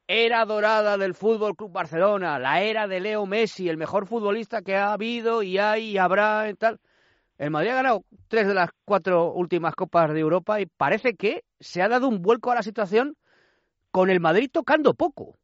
era 0.08 0.44
dorada 0.46 0.96
del 0.96 1.14
Fútbol 1.14 1.54
Club 1.54 1.70
Barcelona, 1.70 2.38
la 2.38 2.62
era 2.62 2.88
de 2.88 3.00
Leo 3.00 3.26
Messi, 3.26 3.68
el 3.68 3.76
mejor 3.76 4.06
futbolista 4.06 4.62
que 4.62 4.74
ha 4.74 4.92
habido 4.92 5.42
y 5.42 5.58
hay 5.58 5.90
y 5.90 5.98
habrá 5.98 6.48
y 6.48 6.54
tal. 6.54 6.80
El 7.36 7.50
Madrid 7.50 7.72
ha 7.72 7.74
ganado 7.74 8.04
tres 8.28 8.48
de 8.48 8.54
las 8.54 8.70
cuatro 8.86 9.32
últimas 9.34 9.74
Copas 9.74 10.14
de 10.14 10.20
Europa 10.20 10.62
y 10.62 10.66
parece 10.66 11.14
que 11.14 11.44
se 11.60 11.82
ha 11.82 11.88
dado 11.88 12.08
un 12.08 12.22
vuelco 12.22 12.50
a 12.50 12.54
la 12.54 12.62
situación 12.62 13.16
con 13.96 14.10
el 14.10 14.20
Madrid 14.20 14.50
tocando 14.52 14.92
poco. 14.92 15.38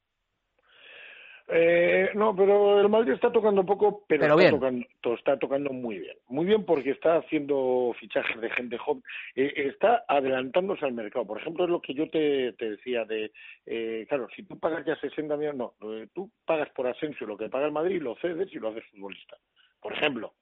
Eh, 1.49 2.11
no, 2.14 2.37
pero 2.37 2.80
el 2.80 2.88
Madrid 2.90 3.12
está 3.14 3.32
tocando 3.32 3.64
poco, 3.64 4.04
pero, 4.06 4.21
Pero 4.21 4.35
está, 4.35 4.37
bien. 4.37 4.50
Tocando, 4.61 4.87
to- 5.00 5.14
está 5.14 5.38
tocando 5.38 5.71
muy 5.71 6.00
bien. 6.00 6.16
Muy 6.28 6.44
bien 6.44 6.66
porque 6.66 6.90
está 6.90 7.16
haciendo 7.16 7.94
fichajes 7.99 8.38
de 8.42 8.50
gente 8.50 8.76
joven, 8.76 9.02
eh, 9.37 9.52
está 9.56 10.04
adelantándose 10.06 10.85
al 10.85 10.92
mercado. 10.92 11.26
Por 11.26 11.40
ejemplo, 11.40 11.64
es 11.64 11.71
lo 11.71 11.80
que 11.80 11.94
yo 11.94 12.11
te, 12.11 12.52
te 12.59 12.73
decía 12.73 13.06
de, 13.06 13.32
eh, 13.64 14.04
claro, 14.06 14.28
si 14.37 14.42
tú 14.42 14.59
pagas 14.59 14.85
ya 14.85 14.97
60 14.97 15.35
millones, 15.38 15.59
no, 15.80 15.94
eh, 15.94 16.09
tú 16.14 16.30
pagas 16.44 16.68
por 16.76 16.87
Asensio 16.87 17.26
lo 17.26 17.38
que 17.38 17.49
paga 17.49 17.64
el 17.64 17.73
Madrid, 17.73 18.02
lo 18.02 18.16
cedes 18.16 18.49
y 18.52 18.59
lo 18.59 18.68
haces 18.68 18.85
futbolista. 18.90 19.38
Por 19.80 19.94
ejemplo. 19.94 20.35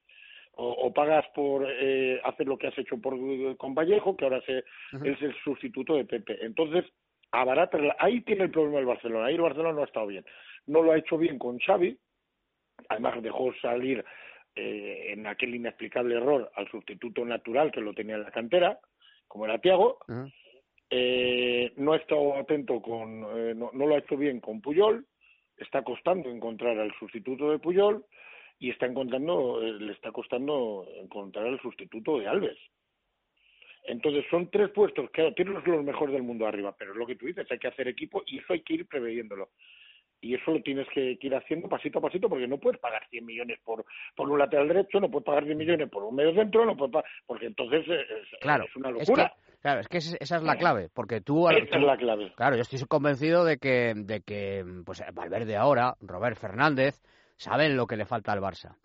O, 0.55 0.69
o 0.69 0.93
pagas 0.93 1.25
por 1.33 1.65
eh, 1.65 2.21
hacer 2.25 2.47
lo 2.49 2.59
que 2.59 2.67
has 2.67 2.77
hecho 2.77 3.01
por, 3.01 3.15
con 3.57 3.73
Vallejo, 3.73 4.17
que 4.17 4.25
ahora 4.25 4.43
se, 4.43 4.59
es 5.05 5.23
el 5.23 5.33
sustituto 5.45 5.95
de 5.95 6.05
Pepe. 6.05 6.45
Entonces, 6.45 6.85
abarata, 7.33 7.79
ahí 7.99 8.21
tiene 8.23 8.45
el 8.45 8.51
problema 8.51 8.79
el 8.81 8.87
Barcelona. 8.87 9.27
Ahí 9.27 9.35
el 9.35 9.41
Barcelona 9.41 9.73
no 9.73 9.83
ha 9.83 9.87
estado 9.87 10.07
bien. 10.07 10.25
No 10.67 10.83
lo 10.83 10.93
ha 10.93 10.99
hecho 10.99 11.19
bien 11.19 11.39
con 11.39 11.59
Xavi. 11.59 11.99
Además, 12.89 13.23
dejó 13.23 13.53
salir 13.61 14.05
eh, 14.55 15.13
en 15.13 15.27
aquel 15.27 15.55
inexplicable 15.55 16.17
error 16.17 16.51
al 16.55 16.69
sustituto 16.71 17.25
natural 17.25 17.71
que 17.71 17.81
lo 17.81 17.95
tenía 17.95 18.17
en 18.17 18.25
la 18.25 18.31
cantera, 18.31 18.79
como 19.29 19.45
era 19.45 19.59
Tiago. 19.59 19.99
Eh, 20.93 21.73
no 21.77 21.93
ha 21.93 21.99
estado 21.99 22.37
atento 22.37 22.83
con, 22.83 23.25
eh, 23.37 23.55
no, 23.55 23.71
no 23.73 23.87
lo 23.87 23.95
ha 23.95 23.99
hecho 23.99 24.17
bien 24.17 24.41
con 24.41 24.61
Puyol, 24.61 25.07
está 25.57 25.83
costando 25.83 26.29
encontrar 26.29 26.77
al 26.79 26.93
sustituto 26.99 27.51
de 27.51 27.61
Puyol 27.61 28.05
y 28.59 28.71
está 28.71 28.87
encontrando, 28.87 29.63
eh, 29.63 29.73
le 29.73 29.93
está 29.93 30.11
costando 30.11 30.87
encontrar 30.97 31.47
al 31.47 31.61
sustituto 31.61 32.19
de 32.19 32.27
Alves. 32.27 32.59
Entonces 33.85 34.25
son 34.31 34.51
tres 34.51 34.71
puestos, 34.71 35.11
claro, 35.11 35.33
tienes 35.35 35.55
los 35.55 35.85
mejores 35.85 36.13
del 36.13 36.23
mundo 36.23 36.47
arriba, 36.47 36.75
pero 36.79 36.93
es 36.93 36.97
lo 36.97 37.07
que 37.07 37.17
tú 37.17 37.27
dices, 37.27 37.47
hay 37.51 37.59
que 37.59 37.69
hacer 37.69 37.89
equipo 37.89 38.23
y 38.27 38.39
eso 38.39 38.53
hay 38.53 38.61
que 38.61 38.75
ir 38.75 38.87
preveyéndolo. 38.87 39.51
y 40.21 40.35
eso 40.35 40.53
lo 40.53 40.63
tienes 40.63 40.87
que, 40.93 41.19
ir 41.19 41.35
haciendo 41.35 41.67
pasito 41.67 41.99
a 41.99 42.03
pasito 42.03 42.29
porque 42.29 42.47
no 42.47 42.59
puedes 42.59 42.79
pagar 42.79 43.03
100 43.09 43.25
millones 43.25 43.59
por, 43.65 43.85
por 44.15 44.29
un 44.29 44.39
lateral 44.39 44.69
derecho, 44.69 45.01
no 45.01 45.11
puedes 45.11 45.25
pagar 45.25 45.47
10 45.47 45.57
millones 45.57 45.89
por 45.89 46.05
un 46.05 46.15
medio 46.15 46.35
centro, 46.35 46.67
no 46.67 46.77
puedes 46.77 47.05
porque 47.27 47.47
entonces 47.47 47.87
es, 47.89 48.39
claro, 48.41 48.65
es 48.65 48.77
una 48.77 48.91
locura. 48.91 49.33
claro, 49.63 49.81
es 49.81 49.89
que 49.89 49.97
esa 49.97 50.37
es 50.37 50.43
la 50.43 50.57
clave, 50.57 50.91
porque 50.93 51.23
tú... 51.23 51.49
Esa 51.49 51.79
es 51.79 51.83
la 51.83 51.97
clave. 51.97 52.33
Claro, 52.37 52.57
yo 52.57 52.63
estoy 52.63 52.81
convencido 52.87 53.47
de 53.47 53.57
que, 53.57 53.95
de 53.97 54.21
que 54.21 54.63
pues 54.85 55.03
Valverde 55.15 55.57
ahora, 55.57 55.95
Robert 56.03 56.37
Fernández, 56.37 57.01
saben 57.37 57.77
lo 57.77 57.87
que 57.87 57.97
le 57.97 58.05
falta 58.05 58.33
al 58.33 58.41
Barça. 58.41 58.77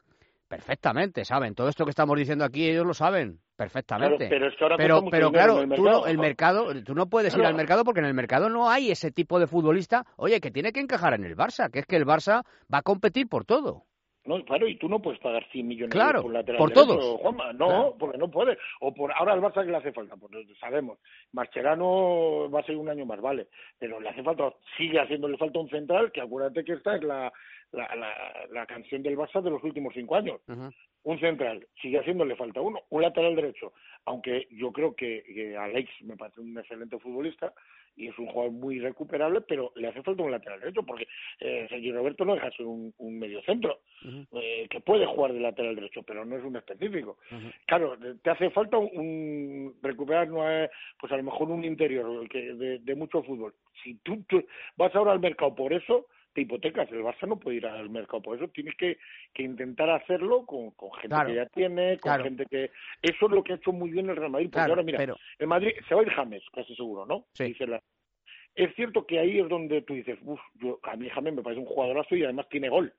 Perfectamente, 0.47 1.25
saben. 1.25 1.55
Todo 1.55 1.69
esto 1.69 1.85
que 1.85 1.89
estamos 1.89 2.17
diciendo 2.17 2.45
aquí, 2.45 2.69
ellos 2.69 2.85
lo 2.85 2.93
saben 2.93 3.39
perfectamente. 3.55 4.27
pero 4.29 4.47
es 4.47 4.55
que 4.55 4.63
ahora 4.63 4.77
pero, 4.77 5.05
pero 5.09 5.31
claro, 5.31 5.61
el 5.61 5.69
tú 5.69 5.83
no, 5.83 6.05
el 6.05 6.17
mercado, 6.17 6.83
tú 6.83 6.93
no 6.93 7.07
puedes 7.07 7.35
ir 7.35 7.45
al 7.45 7.55
mercado 7.55 7.83
porque 7.83 8.01
en 8.01 8.05
el 8.05 8.13
mercado 8.13 8.49
no 8.49 8.69
hay 8.69 8.91
ese 8.91 9.11
tipo 9.11 9.39
de 9.39 9.47
futbolista, 9.47 10.05
oye, 10.17 10.39
que 10.41 10.51
tiene 10.51 10.71
que 10.71 10.81
encajar 10.81 11.13
en 11.13 11.23
el 11.23 11.35
Barça, 11.35 11.71
que 11.71 11.79
es 11.79 11.85
que 11.85 11.95
el 11.95 12.05
Barça 12.05 12.43
va 12.71 12.79
a 12.79 12.83
competir 12.83 13.27
por 13.27 13.45
todo. 13.45 13.85
No, 14.25 14.43
claro, 14.43 14.67
y 14.67 14.75
tú 14.77 14.89
no 14.89 15.01
puedes 15.01 15.19
pagar 15.19 15.45
100 15.51 15.67
millones 15.67 15.93
claro, 15.93 16.23
por 16.23 16.33
lateral 16.33 16.57
por 16.57 16.69
derecho, 16.73 16.87
todos. 16.87 17.21
Juanma. 17.21 17.53
No, 17.53 17.95
porque 17.97 18.17
no 18.17 18.29
puede. 18.29 18.57
O 18.81 18.93
por 18.93 19.11
ahora 19.13 19.33
al 19.33 19.41
Barça 19.41 19.63
que 19.63 19.71
le 19.71 19.77
hace 19.77 19.91
falta, 19.91 20.15
pues 20.15 20.31
sabemos. 20.59 20.97
Mascherano 21.31 22.49
va 22.49 22.61
a 22.61 22.63
ser 22.63 22.75
un 22.75 22.89
año 22.89 23.05
más, 23.05 23.21
vale. 23.21 23.47
Pero 23.77 23.99
le 23.99 24.09
hace 24.09 24.23
falta, 24.23 24.51
sigue 24.77 24.99
haciéndole 24.99 25.37
falta 25.37 25.59
un 25.59 25.69
central, 25.69 26.11
que 26.11 26.21
acuérdate 26.21 26.63
que 26.63 26.73
esta 26.73 26.95
es 26.95 27.03
la, 27.03 27.31
la, 27.71 28.47
la, 28.51 28.65
canción 28.65 29.03
del 29.03 29.17
Barça 29.17 29.41
de 29.41 29.51
los 29.51 29.63
últimos 29.63 29.93
cinco 29.93 30.15
años. 30.15 30.41
Un 31.03 31.19
central, 31.19 31.67
sigue 31.79 31.99
haciéndole 31.99 32.35
falta 32.35 32.61
uno. 32.61 32.79
Un 32.89 33.03
lateral 33.03 33.35
derecho, 33.35 33.73
aunque 34.05 34.47
yo 34.49 34.71
creo 34.71 34.95
que, 34.95 35.23
que 35.23 35.55
Alex 35.55 35.89
me 36.01 36.17
parece 36.17 36.41
un 36.41 36.57
excelente 36.57 36.97
futbolista, 36.97 37.53
y 37.95 38.07
es 38.07 38.17
un 38.19 38.27
jugador 38.27 38.51
muy 38.51 38.79
recuperable, 38.79 39.41
pero 39.41 39.71
le 39.75 39.87
hace 39.87 40.01
falta 40.03 40.23
un 40.23 40.31
lateral 40.31 40.59
derecho, 40.59 40.83
porque 40.83 41.07
eh, 41.39 41.65
Sergio 41.69 41.93
Roberto 41.95 42.25
no 42.25 42.35
deja 42.35 42.51
ser 42.51 42.65
un, 42.65 42.93
un 42.97 43.19
medio 43.19 43.41
centro, 43.43 43.79
eh, 44.33 44.67
que 44.69 44.79
puede 44.81 45.05
jugar 45.05 45.33
de 45.33 45.39
lateral 45.39 45.75
derecho, 45.75 46.03
pero 46.03 46.25
no 46.25 46.37
es 46.37 46.43
un 46.43 46.55
específico. 46.55 47.17
Claro, 47.65 47.97
te 48.21 48.29
hace 48.29 48.49
falta 48.49 48.77
un, 48.77 49.75
recuperar, 49.81 50.27
pues 50.99 51.11
a 51.11 51.17
lo 51.17 51.23
mejor 51.23 51.49
un 51.49 51.63
interior 51.63 52.27
que 52.29 52.53
de, 52.53 52.79
de 52.79 52.95
mucho 52.95 53.23
fútbol. 53.23 53.53
Si 53.83 53.95
tú, 53.95 54.23
tú 54.27 54.43
vas 54.77 54.93
ahora 54.95 55.11
al 55.11 55.19
mercado 55.19 55.53
por 55.55 55.73
eso, 55.73 56.07
te 56.35 56.41
hipotecas. 56.41 56.91
El 56.91 57.01
Barça 57.01 57.27
no 57.27 57.39
puede 57.39 57.57
ir 57.57 57.65
al 57.65 57.89
mercado 57.89 58.21
por 58.21 58.35
eso. 58.35 58.49
Tienes 58.49 58.75
que, 58.75 58.97
que 59.33 59.41
intentar 59.41 59.89
hacerlo 59.89 60.45
con, 60.45 60.71
con 60.71 60.91
gente 60.93 61.15
que 61.25 61.35
ya 61.35 61.45
tiene, 61.47 61.97
con 61.97 62.21
gente 62.21 62.45
que... 62.45 62.71
Eso 63.01 63.25
es 63.25 63.31
lo 63.31 63.43
que 63.43 63.53
ha 63.53 63.55
hecho 63.55 63.71
muy 63.71 63.89
bien 63.89 64.09
el 64.09 64.17
Real 64.17 64.31
Madrid. 64.31 64.49
Porque 64.51 64.69
ahora, 64.69 64.83
mira, 64.83 65.15
el 65.39 65.47
Madrid 65.47 65.71
se 65.87 65.95
va 65.95 66.01
a 66.01 66.03
ir 66.03 66.11
James, 66.11 66.43
casi 66.53 66.75
seguro, 66.75 67.05
¿no? 67.05 67.25
Sí. 67.31 67.55
Es 68.53 68.75
cierto 68.75 69.05
que 69.05 69.19
ahí 69.19 69.39
es 69.39 69.49
donde 69.49 69.81
tú 69.81 69.93
dices, 69.93 70.19
uff, 70.23 70.39
a 70.83 70.95
mí 70.95 71.09
James 71.09 71.33
me 71.33 71.41
parece 71.41 71.61
un 71.61 71.67
jugadorazo 71.67 72.15
y 72.15 72.23
además 72.23 72.47
tiene 72.49 72.69
gol. 72.69 72.93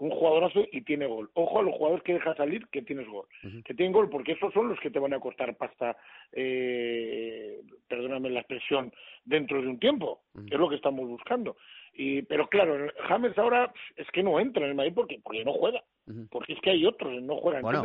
Un 0.00 0.10
jugadorazo 0.10 0.64
y 0.72 0.80
tiene 0.80 1.06
gol. 1.06 1.30
Ojo 1.34 1.60
a 1.60 1.62
los 1.62 1.74
jugadores 1.74 2.02
que 2.02 2.14
deja 2.14 2.34
salir 2.34 2.66
que 2.68 2.80
tienes 2.80 3.06
gol. 3.06 3.26
Que 3.64 3.74
tienen 3.74 3.92
gol, 3.92 4.08
porque 4.08 4.32
esos 4.32 4.52
son 4.54 4.68
los 4.70 4.80
que 4.80 4.90
te 4.90 4.98
van 4.98 5.12
a 5.12 5.20
costar 5.20 5.54
pasta, 5.56 5.96
eh, 6.32 7.60
perdóname 7.86 8.30
la 8.30 8.40
expresión, 8.40 8.92
dentro 9.26 9.60
de 9.60 9.68
un 9.68 9.78
tiempo. 9.78 10.22
Es 10.50 10.58
lo 10.58 10.70
que 10.70 10.76
estamos 10.76 11.06
buscando. 11.06 11.56
Y, 11.92 12.22
pero 12.22 12.48
claro, 12.48 12.90
James 13.08 13.36
ahora 13.36 13.72
es 13.94 14.10
que 14.10 14.22
no 14.22 14.40
entra 14.40 14.64
en 14.64 14.70
el 14.70 14.74
Madrid 14.74 14.92
porque, 14.94 15.20
porque 15.22 15.44
no 15.44 15.52
juega. 15.52 15.84
Porque 16.30 16.54
es 16.54 16.60
que 16.60 16.70
hay 16.70 16.86
otros 16.86 17.12
que 17.12 17.20
no 17.20 17.36
juegan. 17.36 17.62
Bueno, 17.62 17.82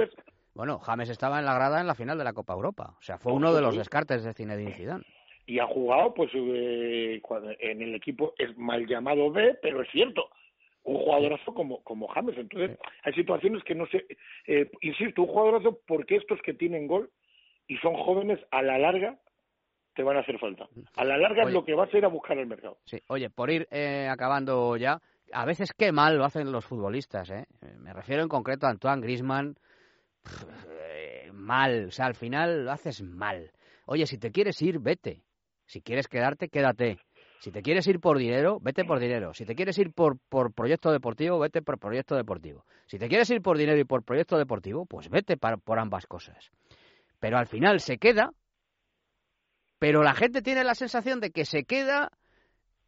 bueno, 0.53 0.79
James 0.79 1.10
estaba 1.10 1.39
en 1.39 1.45
la 1.45 1.53
grada 1.53 1.81
en 1.81 1.88
la 1.88 1.95
final 1.95 2.17
de 2.17 2.24
la 2.24 2.31
Copa 2.31 2.53
Europa. 2.53 2.95
O 2.98 3.01
sea, 3.01 3.17
fue 3.17 3.34
uno 3.34 3.53
de 3.53 3.62
los 3.62 3.75
descartes 3.75 4.24
de 4.24 4.34
Zinedine 4.34 4.72
Zidane. 4.72 5.03
Y 5.48 5.60
ha 5.60 5.67
jugado, 5.67 6.13
pues, 6.13 6.31
eh, 6.34 7.22
en 7.60 7.81
el 7.81 7.93
equipo 7.93 8.34
es 8.38 8.57
mal 8.57 8.88
llamado 8.88 9.31
B, 9.31 9.60
pero 9.62 9.81
es 9.81 9.89
cierto. 9.91 10.29
Un 10.86 10.98
jugadorazo 10.98 11.54
como, 11.54 11.84
como 11.84 12.08
James. 12.08 12.38
Entonces, 12.38 12.77
hay 13.04 13.13
situaciones 13.13 13.63
que 13.63 13.75
no 13.75 13.86
sé. 13.88 14.06
Eh, 14.48 14.70
insisto, 14.82 15.24
un 15.24 15.27
jugadorazo 15.27 15.80
porque 15.86 16.15
estos 16.15 16.42
que 16.42 16.54
tienen 16.54 16.88
gol 16.88 17.10
y 17.68 17.77
son 17.77 17.96
jóvenes 17.96 18.39
a 18.51 18.62
la 18.62 18.77
larga 18.77 19.20
te 19.96 20.04
van 20.04 20.18
a 20.18 20.22
hacer 20.22 20.38
falta. 20.39 20.68
A 20.96 21.06
la 21.06 21.18
larga 21.18 21.44
es 21.44 21.51
lo 21.51 21.63
que 21.63 21.74
vas 21.74 21.94
a 21.94 21.98
ir 21.98 22.06
a 22.06 22.10
buscar 22.10 22.38
el 22.38 22.48
mercado. 22.48 22.77
Sí, 22.86 23.00
oye, 23.08 23.30
por 23.30 23.50
ir 23.50 23.68
eh, 23.72 24.08
acabando 24.12 24.75
ya, 24.77 25.00
a 25.32 25.46
veces 25.46 25.74
qué 25.74 25.92
mal 25.92 26.18
lo 26.18 26.25
hacen 26.25 26.51
los 26.51 26.65
futbolistas, 26.65 27.30
¿eh? 27.32 27.46
Me 27.80 27.94
refiero 27.94 28.22
en 28.22 28.30
concreto 28.30 28.68
a 28.68 28.72
Antoine 28.72 29.01
Grisman. 29.01 29.56
Eh, 30.70 31.30
mal, 31.34 31.86
o 31.88 31.92
sea, 31.92 32.08
al 32.08 32.15
final 32.15 32.65
lo 32.65 32.72
haces 32.72 33.01
mal. 33.01 33.51
Oye, 33.86 34.06
si 34.06 34.18
te 34.18 34.32
quieres 34.32 34.62
ir, 34.62 34.80
vete. 34.80 35.24
Si 35.65 35.82
quieres 35.82 36.08
quedarte, 36.08 36.50
quédate. 36.50 36.98
Si 37.46 37.52
te 37.52 37.62
quieres 37.62 37.86
ir 37.86 38.00
por 38.00 38.18
dinero, 38.18 38.58
vete 38.60 38.86
por 38.86 39.00
dinero. 39.00 39.32
Si 39.36 39.46
te 39.46 39.54
quieres 39.54 39.78
ir 39.78 39.92
por, 39.92 40.18
por 40.18 40.52
proyecto 40.52 40.92
deportivo, 40.92 41.38
vete 41.38 41.62
por 41.62 41.78
proyecto 41.78 42.16
deportivo. 42.16 42.66
Si 42.88 42.98
te 42.98 43.08
quieres 43.08 43.30
ir 43.30 43.44
por 43.44 43.56
dinero 43.56 43.80
y 43.80 43.84
por 43.84 44.02
proyecto 44.02 44.36
deportivo, 44.36 44.88
pues 44.88 45.10
vete 45.10 45.38
por 45.38 45.78
ambas 45.78 46.08
cosas. 46.08 46.50
Pero 47.20 47.38
al 47.38 47.46
final 47.46 47.82
se 47.82 48.00
queda 48.00 48.32
pero 49.78 50.02
la 50.02 50.16
gente 50.16 50.42
tiene 50.42 50.64
la 50.64 50.74
sensación 50.74 51.20
de 51.20 51.30
que 51.30 51.46
se 51.46 51.66
queda 51.66 52.10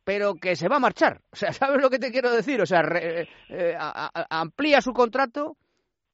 pero 0.03 0.33
que 0.33 0.55
se 0.55 0.67
va 0.67 0.77
a 0.77 0.79
marchar. 0.79 1.21
O 1.31 1.35
sea, 1.35 1.53
¿sabes 1.53 1.79
lo 1.79 1.91
que 1.91 1.99
te 1.99 2.09
quiero 2.09 2.31
decir? 2.31 2.59
O 2.59 2.65
sea, 2.65 2.81
eh, 2.99 3.27
eh, 3.49 3.77
amplía 3.77 4.81
su 4.81 4.91
contrato, 4.91 5.55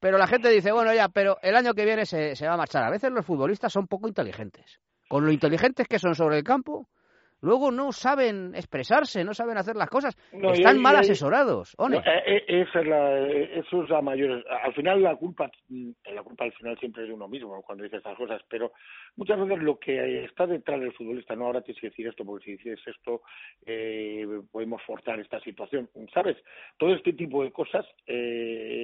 pero 0.01 0.17
la 0.17 0.27
gente 0.27 0.49
dice, 0.49 0.73
bueno, 0.73 0.93
ya, 0.93 1.07
pero 1.07 1.37
el 1.41 1.55
año 1.55 1.73
que 1.73 1.85
viene 1.85 2.05
se, 2.05 2.35
se 2.35 2.45
va 2.45 2.55
a 2.55 2.57
marchar. 2.57 2.83
A 2.83 2.91
veces 2.91 3.09
los 3.09 3.25
futbolistas 3.25 3.71
son 3.71 3.87
poco 3.87 4.09
inteligentes. 4.09 4.81
Con 5.07 5.25
lo 5.25 5.31
inteligentes 5.31 5.87
que 5.87 5.97
son 5.97 6.13
sobre 6.13 6.39
el 6.39 6.43
campo, 6.43 6.89
luego 7.43 7.71
no 7.71 7.91
saben 7.91 8.55
expresarse, 8.55 9.23
no 9.23 9.33
saben 9.33 9.57
hacer 9.57 9.75
las 9.75 9.89
cosas, 9.89 10.15
están 10.31 10.81
mal 10.81 10.95
asesorados. 10.95 11.75
No, 11.77 11.99
eh, 11.99 12.23
eh, 12.25 12.43
esa 12.47 12.79
es 12.79 12.87
la, 12.87 13.19
eh, 13.19 13.59
eso 13.59 13.83
es 13.83 13.89
la 13.89 14.01
mayor. 14.01 14.43
Al 14.49 14.73
final 14.73 15.03
la 15.03 15.15
culpa, 15.15 15.51
mm, 15.69 15.91
la 16.15 16.23
culpa 16.23 16.45
al 16.45 16.53
final 16.53 16.79
siempre 16.79 17.03
es 17.03 17.09
de 17.09 17.13
uno 17.13 17.27
mismo 17.27 17.61
cuando 17.61 17.83
dice 17.83 17.97
estas 17.97 18.17
cosas, 18.17 18.41
pero 18.49 18.71
muchas 19.17 19.39
veces 19.39 19.61
lo 19.61 19.77
que 19.77 20.23
está 20.23 20.47
detrás 20.47 20.79
del 20.79 20.93
futbolista, 20.93 21.35
no 21.35 21.45
ahora 21.45 21.61
tienes 21.61 21.81
que 21.81 21.89
decir 21.89 22.07
esto 22.07 22.23
porque 22.25 22.45
si 22.45 22.51
dices 22.53 22.79
esto 22.87 23.21
eh, 23.65 24.25
podemos 24.51 24.81
forzar 24.83 25.19
esta 25.19 25.39
situación, 25.41 25.89
¿sabes? 26.13 26.37
Todo 26.77 26.93
este 26.95 27.13
tipo 27.13 27.43
de 27.43 27.51
cosas. 27.51 27.85
Eh, 28.07 28.82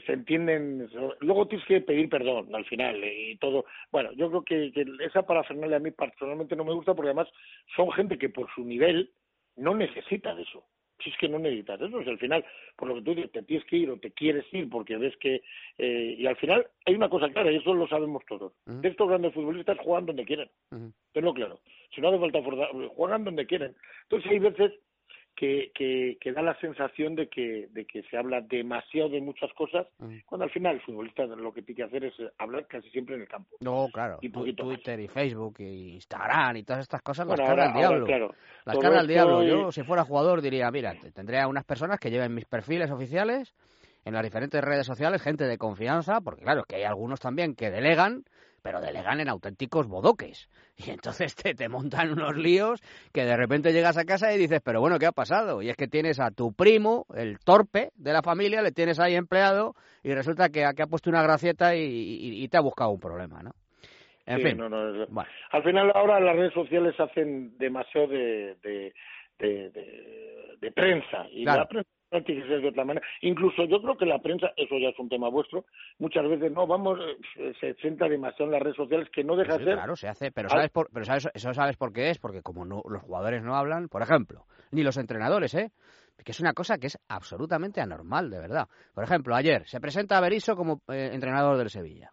se 0.00 0.12
entienden, 0.12 0.88
luego 1.20 1.46
tienes 1.46 1.66
que 1.66 1.80
pedir 1.80 2.08
perdón 2.08 2.54
al 2.54 2.64
final 2.64 3.02
eh, 3.04 3.32
y 3.32 3.36
todo. 3.36 3.66
Bueno, 3.90 4.12
yo 4.12 4.28
creo 4.28 4.44
que, 4.44 4.72
que 4.72 4.86
esa 5.04 5.26
parafernalia 5.26 5.76
a 5.76 5.80
mí 5.80 5.90
personalmente 5.90 6.56
no 6.56 6.64
me 6.64 6.72
gusta 6.72 6.94
porque 6.94 7.10
además 7.10 7.28
son 7.76 7.90
gente 7.92 8.18
que 8.18 8.30
por 8.30 8.52
su 8.54 8.64
nivel 8.64 9.10
no 9.56 9.74
necesita 9.74 10.34
de 10.34 10.42
eso. 10.42 10.64
Si 11.02 11.10
es 11.10 11.16
que 11.18 11.28
no 11.28 11.38
necesitas 11.38 11.80
eso, 11.80 12.00
es 12.00 12.06
al 12.06 12.18
final, 12.18 12.44
por 12.76 12.88
lo 12.88 12.94
que 12.94 13.02
tú 13.02 13.14
dices, 13.14 13.32
te 13.32 13.42
tienes 13.42 13.66
que 13.66 13.76
ir 13.76 13.90
o 13.90 13.98
te 13.98 14.12
quieres 14.12 14.44
ir 14.52 14.70
porque 14.70 14.96
ves 14.96 15.16
que. 15.16 15.42
Eh, 15.78 16.14
y 16.16 16.26
al 16.26 16.36
final 16.36 16.66
hay 16.86 16.94
una 16.94 17.08
cosa 17.08 17.28
clara, 17.28 17.50
y 17.50 17.56
eso 17.56 17.74
lo 17.74 17.88
sabemos 17.88 18.22
todos. 18.28 18.52
De 18.66 18.88
estos 18.88 19.08
grandes 19.08 19.34
futbolistas 19.34 19.78
juegan 19.78 20.06
donde 20.06 20.24
quieren. 20.24 20.48
Tenlo 21.12 21.34
claro. 21.34 21.60
Si 21.92 22.00
no 22.00 22.08
hace 22.08 22.18
falta 22.18 22.40
juegan 22.94 23.24
donde 23.24 23.46
quieren. 23.46 23.74
Entonces 24.04 24.30
hay 24.30 24.38
veces 24.38 24.72
que, 25.34 25.70
que, 25.74 26.18
que, 26.20 26.32
da 26.32 26.42
la 26.42 26.58
sensación 26.60 27.14
de 27.14 27.28
que, 27.28 27.68
de 27.72 27.84
que 27.86 28.02
se 28.04 28.16
habla 28.16 28.40
demasiado 28.40 29.08
de 29.08 29.20
muchas 29.20 29.52
cosas, 29.54 29.86
cuando 30.26 30.44
al 30.44 30.50
final 30.50 30.76
el 30.76 30.82
futbolista 30.82 31.24
lo 31.24 31.52
que 31.52 31.62
tiene 31.62 31.76
que 31.76 31.82
hacer 31.84 32.04
es 32.04 32.14
hablar 32.38 32.66
casi 32.66 32.88
siempre 32.90 33.16
en 33.16 33.22
el 33.22 33.28
campo. 33.28 33.56
No, 33.60 33.88
claro. 33.92 34.18
Y 34.20 34.30
Twitter 34.30 35.00
y 35.00 35.08
Facebook 35.08 35.56
y 35.58 35.94
Instagram 35.94 36.56
y 36.56 36.64
todas 36.64 36.82
estas 36.82 37.02
cosas 37.02 37.26
las 37.26 37.40
carga 37.40 37.66
el 37.66 37.72
diablo. 37.72 38.06
claro. 38.06 38.34
Las 38.64 38.78
carga 38.78 39.00
el 39.00 39.08
diablo. 39.08 39.42
Yo, 39.42 39.72
si 39.72 39.82
fuera 39.82 40.04
jugador, 40.04 40.42
diría, 40.42 40.70
mira, 40.70 40.94
tendría 41.14 41.48
unas 41.48 41.64
personas 41.64 41.98
que 41.98 42.10
lleven 42.10 42.34
mis 42.34 42.44
perfiles 42.44 42.90
oficiales 42.90 43.54
en 44.04 44.14
las 44.14 44.22
diferentes 44.22 44.60
redes 44.62 44.86
sociales, 44.86 45.22
gente 45.22 45.44
de 45.44 45.58
confianza, 45.58 46.20
porque 46.20 46.42
claro, 46.42 46.64
que 46.64 46.76
hay 46.76 46.82
algunos 46.84 47.20
también 47.20 47.54
que 47.54 47.70
delegan 47.70 48.24
pero 48.62 48.80
delegan 48.80 49.20
en 49.20 49.28
auténticos 49.28 49.86
bodoques. 49.88 50.48
Y 50.76 50.90
entonces 50.90 51.34
te, 51.34 51.54
te 51.54 51.68
montan 51.68 52.12
unos 52.12 52.36
líos 52.36 52.80
que 53.12 53.24
de 53.24 53.36
repente 53.36 53.72
llegas 53.72 53.98
a 53.98 54.04
casa 54.04 54.32
y 54.32 54.38
dices, 54.38 54.60
pero 54.64 54.80
bueno, 54.80 54.98
¿qué 54.98 55.06
ha 55.06 55.12
pasado? 55.12 55.62
Y 55.62 55.68
es 55.68 55.76
que 55.76 55.86
tienes 55.86 56.18
a 56.18 56.30
tu 56.30 56.54
primo, 56.54 57.06
el 57.14 57.38
torpe 57.38 57.90
de 57.94 58.12
la 58.12 58.22
familia, 58.22 58.62
le 58.62 58.72
tienes 58.72 58.98
ahí 58.98 59.14
empleado 59.14 59.74
y 60.02 60.14
resulta 60.14 60.48
que, 60.48 60.64
que 60.74 60.82
ha 60.82 60.86
puesto 60.86 61.10
una 61.10 61.22
gracieta 61.22 61.76
y, 61.76 62.48
te 62.48 62.56
ha 62.56 62.60
buscado 62.60 62.90
un 62.90 63.00
problema, 63.00 63.42
¿no? 63.42 63.52
En 64.24 64.40
fin. 64.40 64.60
Al 65.50 65.62
final 65.62 65.92
ahora 65.94 66.20
las 66.20 66.36
redes 66.36 66.54
sociales 66.54 66.98
hacen 66.98 67.56
demasiado 67.58 68.08
de, 68.08 68.56
de, 68.62 69.70
de, 70.60 70.72
prensa 70.72 71.26
y 71.30 71.44
la 71.44 71.66
prensa 71.66 71.88
de 72.20 72.68
otra 72.68 72.84
manera. 72.84 73.06
Incluso 73.22 73.64
yo 73.64 73.80
creo 73.80 73.96
que 73.96 74.06
la 74.06 74.18
prensa, 74.20 74.52
eso 74.56 74.78
ya 74.78 74.90
es 74.90 74.98
un 74.98 75.08
tema 75.08 75.28
vuestro, 75.28 75.64
muchas 75.98 76.28
veces 76.28 76.52
no, 76.52 76.66
vamos, 76.66 76.98
eh, 77.36 77.52
se 77.60 77.74
centra 77.74 78.08
demasiado 78.08 78.44
en 78.44 78.52
las 78.52 78.62
redes 78.62 78.76
sociales 78.76 79.08
que 79.12 79.24
no 79.24 79.36
deja 79.36 79.58
de 79.58 79.64
ser. 79.64 79.74
Claro, 79.74 79.96
se 79.96 80.08
hace, 80.08 80.30
pero 80.30 80.48
sabes 80.48 80.70
por, 80.70 80.90
pero 80.92 81.04
sabes, 81.04 81.28
eso 81.32 81.52
sabes 81.52 81.76
por 81.76 81.92
qué 81.92 82.10
es, 82.10 82.18
porque 82.18 82.42
como 82.42 82.64
no, 82.64 82.82
los 82.88 83.02
jugadores 83.02 83.42
no 83.42 83.56
hablan, 83.56 83.88
por 83.88 84.02
ejemplo, 84.02 84.44
ni 84.70 84.82
los 84.82 84.96
entrenadores, 84.96 85.54
¿eh? 85.54 85.70
que 86.24 86.32
es 86.32 86.40
una 86.40 86.52
cosa 86.52 86.78
que 86.78 86.86
es 86.86 86.98
absolutamente 87.08 87.80
anormal, 87.80 88.30
de 88.30 88.38
verdad. 88.38 88.68
Por 88.94 89.04
ejemplo, 89.04 89.34
ayer 89.34 89.66
se 89.66 89.80
presenta 89.80 90.18
a 90.18 90.20
Berizzo 90.20 90.54
como 90.54 90.82
eh, 90.88 91.10
entrenador 91.12 91.56
del 91.56 91.70
Sevilla. 91.70 92.12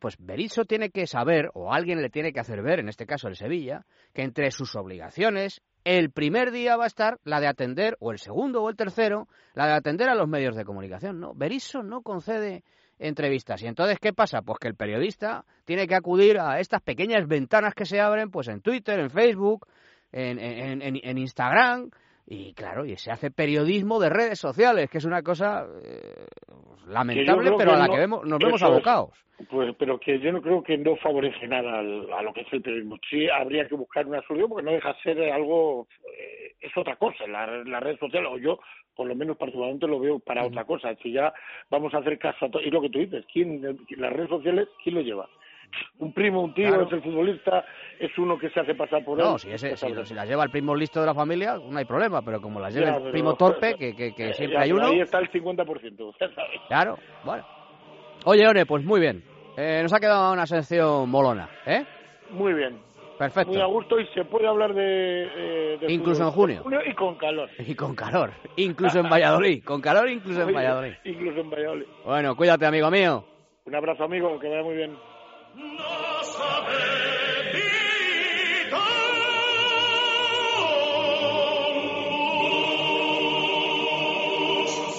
Pues 0.00 0.16
Berizzo 0.18 0.64
tiene 0.64 0.90
que 0.90 1.06
saber, 1.06 1.50
o 1.52 1.72
alguien 1.72 2.00
le 2.00 2.08
tiene 2.08 2.32
que 2.32 2.40
hacer 2.40 2.62
ver, 2.62 2.80
en 2.80 2.88
este 2.88 3.04
caso 3.06 3.28
el 3.28 3.36
Sevilla, 3.36 3.84
que 4.14 4.22
entre 4.22 4.50
sus 4.50 4.74
obligaciones, 4.74 5.60
el 5.84 6.10
primer 6.10 6.50
día 6.50 6.76
va 6.76 6.84
a 6.84 6.86
estar 6.86 7.18
la 7.24 7.40
de 7.40 7.46
atender, 7.46 7.96
o 8.00 8.10
el 8.10 8.18
segundo 8.18 8.62
o 8.62 8.70
el 8.70 8.76
tercero, 8.76 9.28
la 9.54 9.66
de 9.66 9.72
atender 9.74 10.08
a 10.08 10.14
los 10.14 10.28
medios 10.28 10.56
de 10.56 10.64
comunicación. 10.64 11.20
No, 11.20 11.34
Berizzo 11.34 11.82
no 11.82 12.00
concede 12.00 12.64
entrevistas. 12.98 13.62
¿Y 13.62 13.66
entonces 13.66 13.98
qué 14.00 14.14
pasa? 14.14 14.40
Pues 14.40 14.58
que 14.58 14.68
el 14.68 14.74
periodista 14.74 15.44
tiene 15.66 15.86
que 15.86 15.94
acudir 15.94 16.38
a 16.38 16.58
estas 16.58 16.80
pequeñas 16.80 17.28
ventanas 17.28 17.74
que 17.74 17.84
se 17.84 18.00
abren 18.00 18.30
pues 18.30 18.48
en 18.48 18.62
Twitter, 18.62 18.98
en 18.98 19.10
Facebook, 19.10 19.66
en, 20.10 20.38
en, 20.38 20.80
en, 20.80 20.98
en 21.02 21.18
Instagram, 21.18 21.90
y 22.26 22.52
claro, 22.54 22.84
y 22.84 22.96
se 22.96 23.12
hace 23.12 23.30
periodismo 23.30 24.00
de 24.00 24.10
redes 24.10 24.38
sociales, 24.38 24.90
que 24.90 24.98
es 24.98 25.04
una 25.04 25.22
cosa 25.22 25.66
eh, 25.84 26.26
lamentable, 26.88 27.52
pero 27.56 27.72
a 27.72 27.76
la 27.76 27.88
que 27.88 27.98
vemos, 27.98 28.24
nos 28.26 28.38
vemos 28.38 28.62
abocados. 28.62 29.10
pues, 29.48 29.74
pero 29.78 29.98
que 30.00 30.18
yo 30.18 30.32
no 30.32 30.42
creo 30.42 30.62
que 30.62 30.76
no 30.76 30.96
favorece 30.96 31.46
nada 31.46 31.78
a 31.78 32.22
lo 32.22 32.32
que 32.32 32.40
es 32.40 32.52
el 32.52 32.62
periodismo. 32.62 32.96
Sí 33.08 33.28
habría 33.28 33.68
que 33.68 33.76
buscar 33.76 34.06
una 34.06 34.22
solución 34.22 34.48
porque 34.48 34.64
no 34.64 34.72
deja 34.72 34.92
de 34.92 35.02
ser 35.02 35.32
algo, 35.32 35.86
eh, 36.18 36.54
es 36.60 36.76
otra 36.76 36.96
cosa, 36.96 37.26
la, 37.28 37.46
la 37.64 37.80
red 37.80 37.96
social, 37.98 38.26
o 38.26 38.38
yo 38.38 38.58
por 38.96 39.06
lo 39.06 39.14
menos 39.14 39.36
particularmente 39.36 39.86
lo 39.86 40.00
veo 40.00 40.18
para 40.18 40.46
otra 40.46 40.64
cosa. 40.64 40.94
Si 40.96 41.12
ya 41.12 41.32
vamos 41.70 41.94
a 41.94 41.98
hacer 41.98 42.18
caso 42.18 42.46
a 42.46 42.50
todo, 42.50 42.62
y 42.62 42.70
lo 42.70 42.80
que 42.80 42.90
tú 42.90 42.98
dices, 42.98 43.24
¿quién, 43.32 43.62
las 43.98 44.12
redes 44.12 44.30
sociales, 44.30 44.68
¿quién 44.82 44.96
lo 44.96 45.02
lleva? 45.02 45.28
Un 45.98 46.12
primo, 46.12 46.42
un 46.42 46.54
tío, 46.54 46.82
es 46.82 46.92
el 46.92 47.02
futbolista, 47.02 47.64
es 47.98 48.16
uno 48.18 48.38
que 48.38 48.50
se 48.50 48.60
hace 48.60 48.74
pasar 48.74 49.04
por 49.04 49.18
él. 49.18 49.24
No, 49.24 49.38
si, 49.38 49.50
ese, 49.50 49.76
si, 49.76 49.86
si, 50.04 50.14
las 50.14 50.28
lleva 50.28 50.44
el 50.44 50.50
primo 50.50 50.74
listo 50.74 51.00
de 51.00 51.06
la 51.06 51.14
familia, 51.14 51.56
no 51.56 51.78
hay 51.78 51.84
problema, 51.84 52.22
pero 52.22 52.40
como 52.40 52.60
las 52.60 52.74
lleva 52.74 52.96
el 52.96 53.10
primo 53.10 53.34
torpe, 53.34 53.74
que, 53.74 53.94
que, 53.94 54.14
que 54.14 54.32
siempre 54.34 54.58
ya, 54.58 54.64
hay 54.64 54.72
uno... 54.72 54.86
Ahí 54.88 55.00
está 55.00 55.18
el 55.18 55.30
50%, 55.30 56.14
Claro, 56.68 56.98
bueno. 57.24 57.44
Oye, 58.24 58.46
One, 58.46 58.66
pues 58.66 58.84
muy 58.84 59.00
bien. 59.00 59.22
Eh, 59.56 59.80
nos 59.82 59.92
ha 59.92 60.00
quedado 60.00 60.32
una 60.32 60.46
sección 60.46 61.08
molona, 61.08 61.48
¿eh? 61.64 61.84
Muy 62.30 62.52
bien. 62.52 62.86
Perfecto. 63.18 63.52
Muy 63.52 63.62
a 63.62 63.66
gusto 63.66 63.98
y 63.98 64.06
se 64.08 64.24
puede 64.24 64.46
hablar 64.46 64.74
de... 64.74 65.22
Eh, 65.24 65.78
de 65.80 65.92
incluso 65.92 66.24
en 66.24 66.30
junio. 66.30 66.62
junio. 66.62 66.80
Y 66.84 66.94
con 66.94 67.16
calor. 67.16 67.48
Y 67.58 67.74
con 67.74 67.94
calor. 67.94 68.32
Incluso 68.56 68.98
en 68.98 69.08
Valladolid. 69.08 69.64
Con 69.64 69.80
calor 69.80 70.10
incluso 70.10 70.42
en 70.42 70.54
Valladolid. 70.54 70.92
Incluso 71.04 71.40
en 71.40 71.50
Valladolid. 71.50 71.86
Bueno, 72.04 72.36
cuídate, 72.36 72.66
amigo 72.66 72.90
mío. 72.90 73.24
Un 73.64 73.74
abrazo, 73.74 74.04
amigo. 74.04 74.38
Que 74.38 74.48
vaya 74.48 74.62
muy 74.62 74.76
bien. 74.76 74.96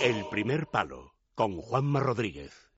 El 0.02 0.26
primer 0.32 0.68
palo 0.68 1.14
con 1.36 1.62
Juanma 1.62 2.00
Rodríguez. 2.00 2.68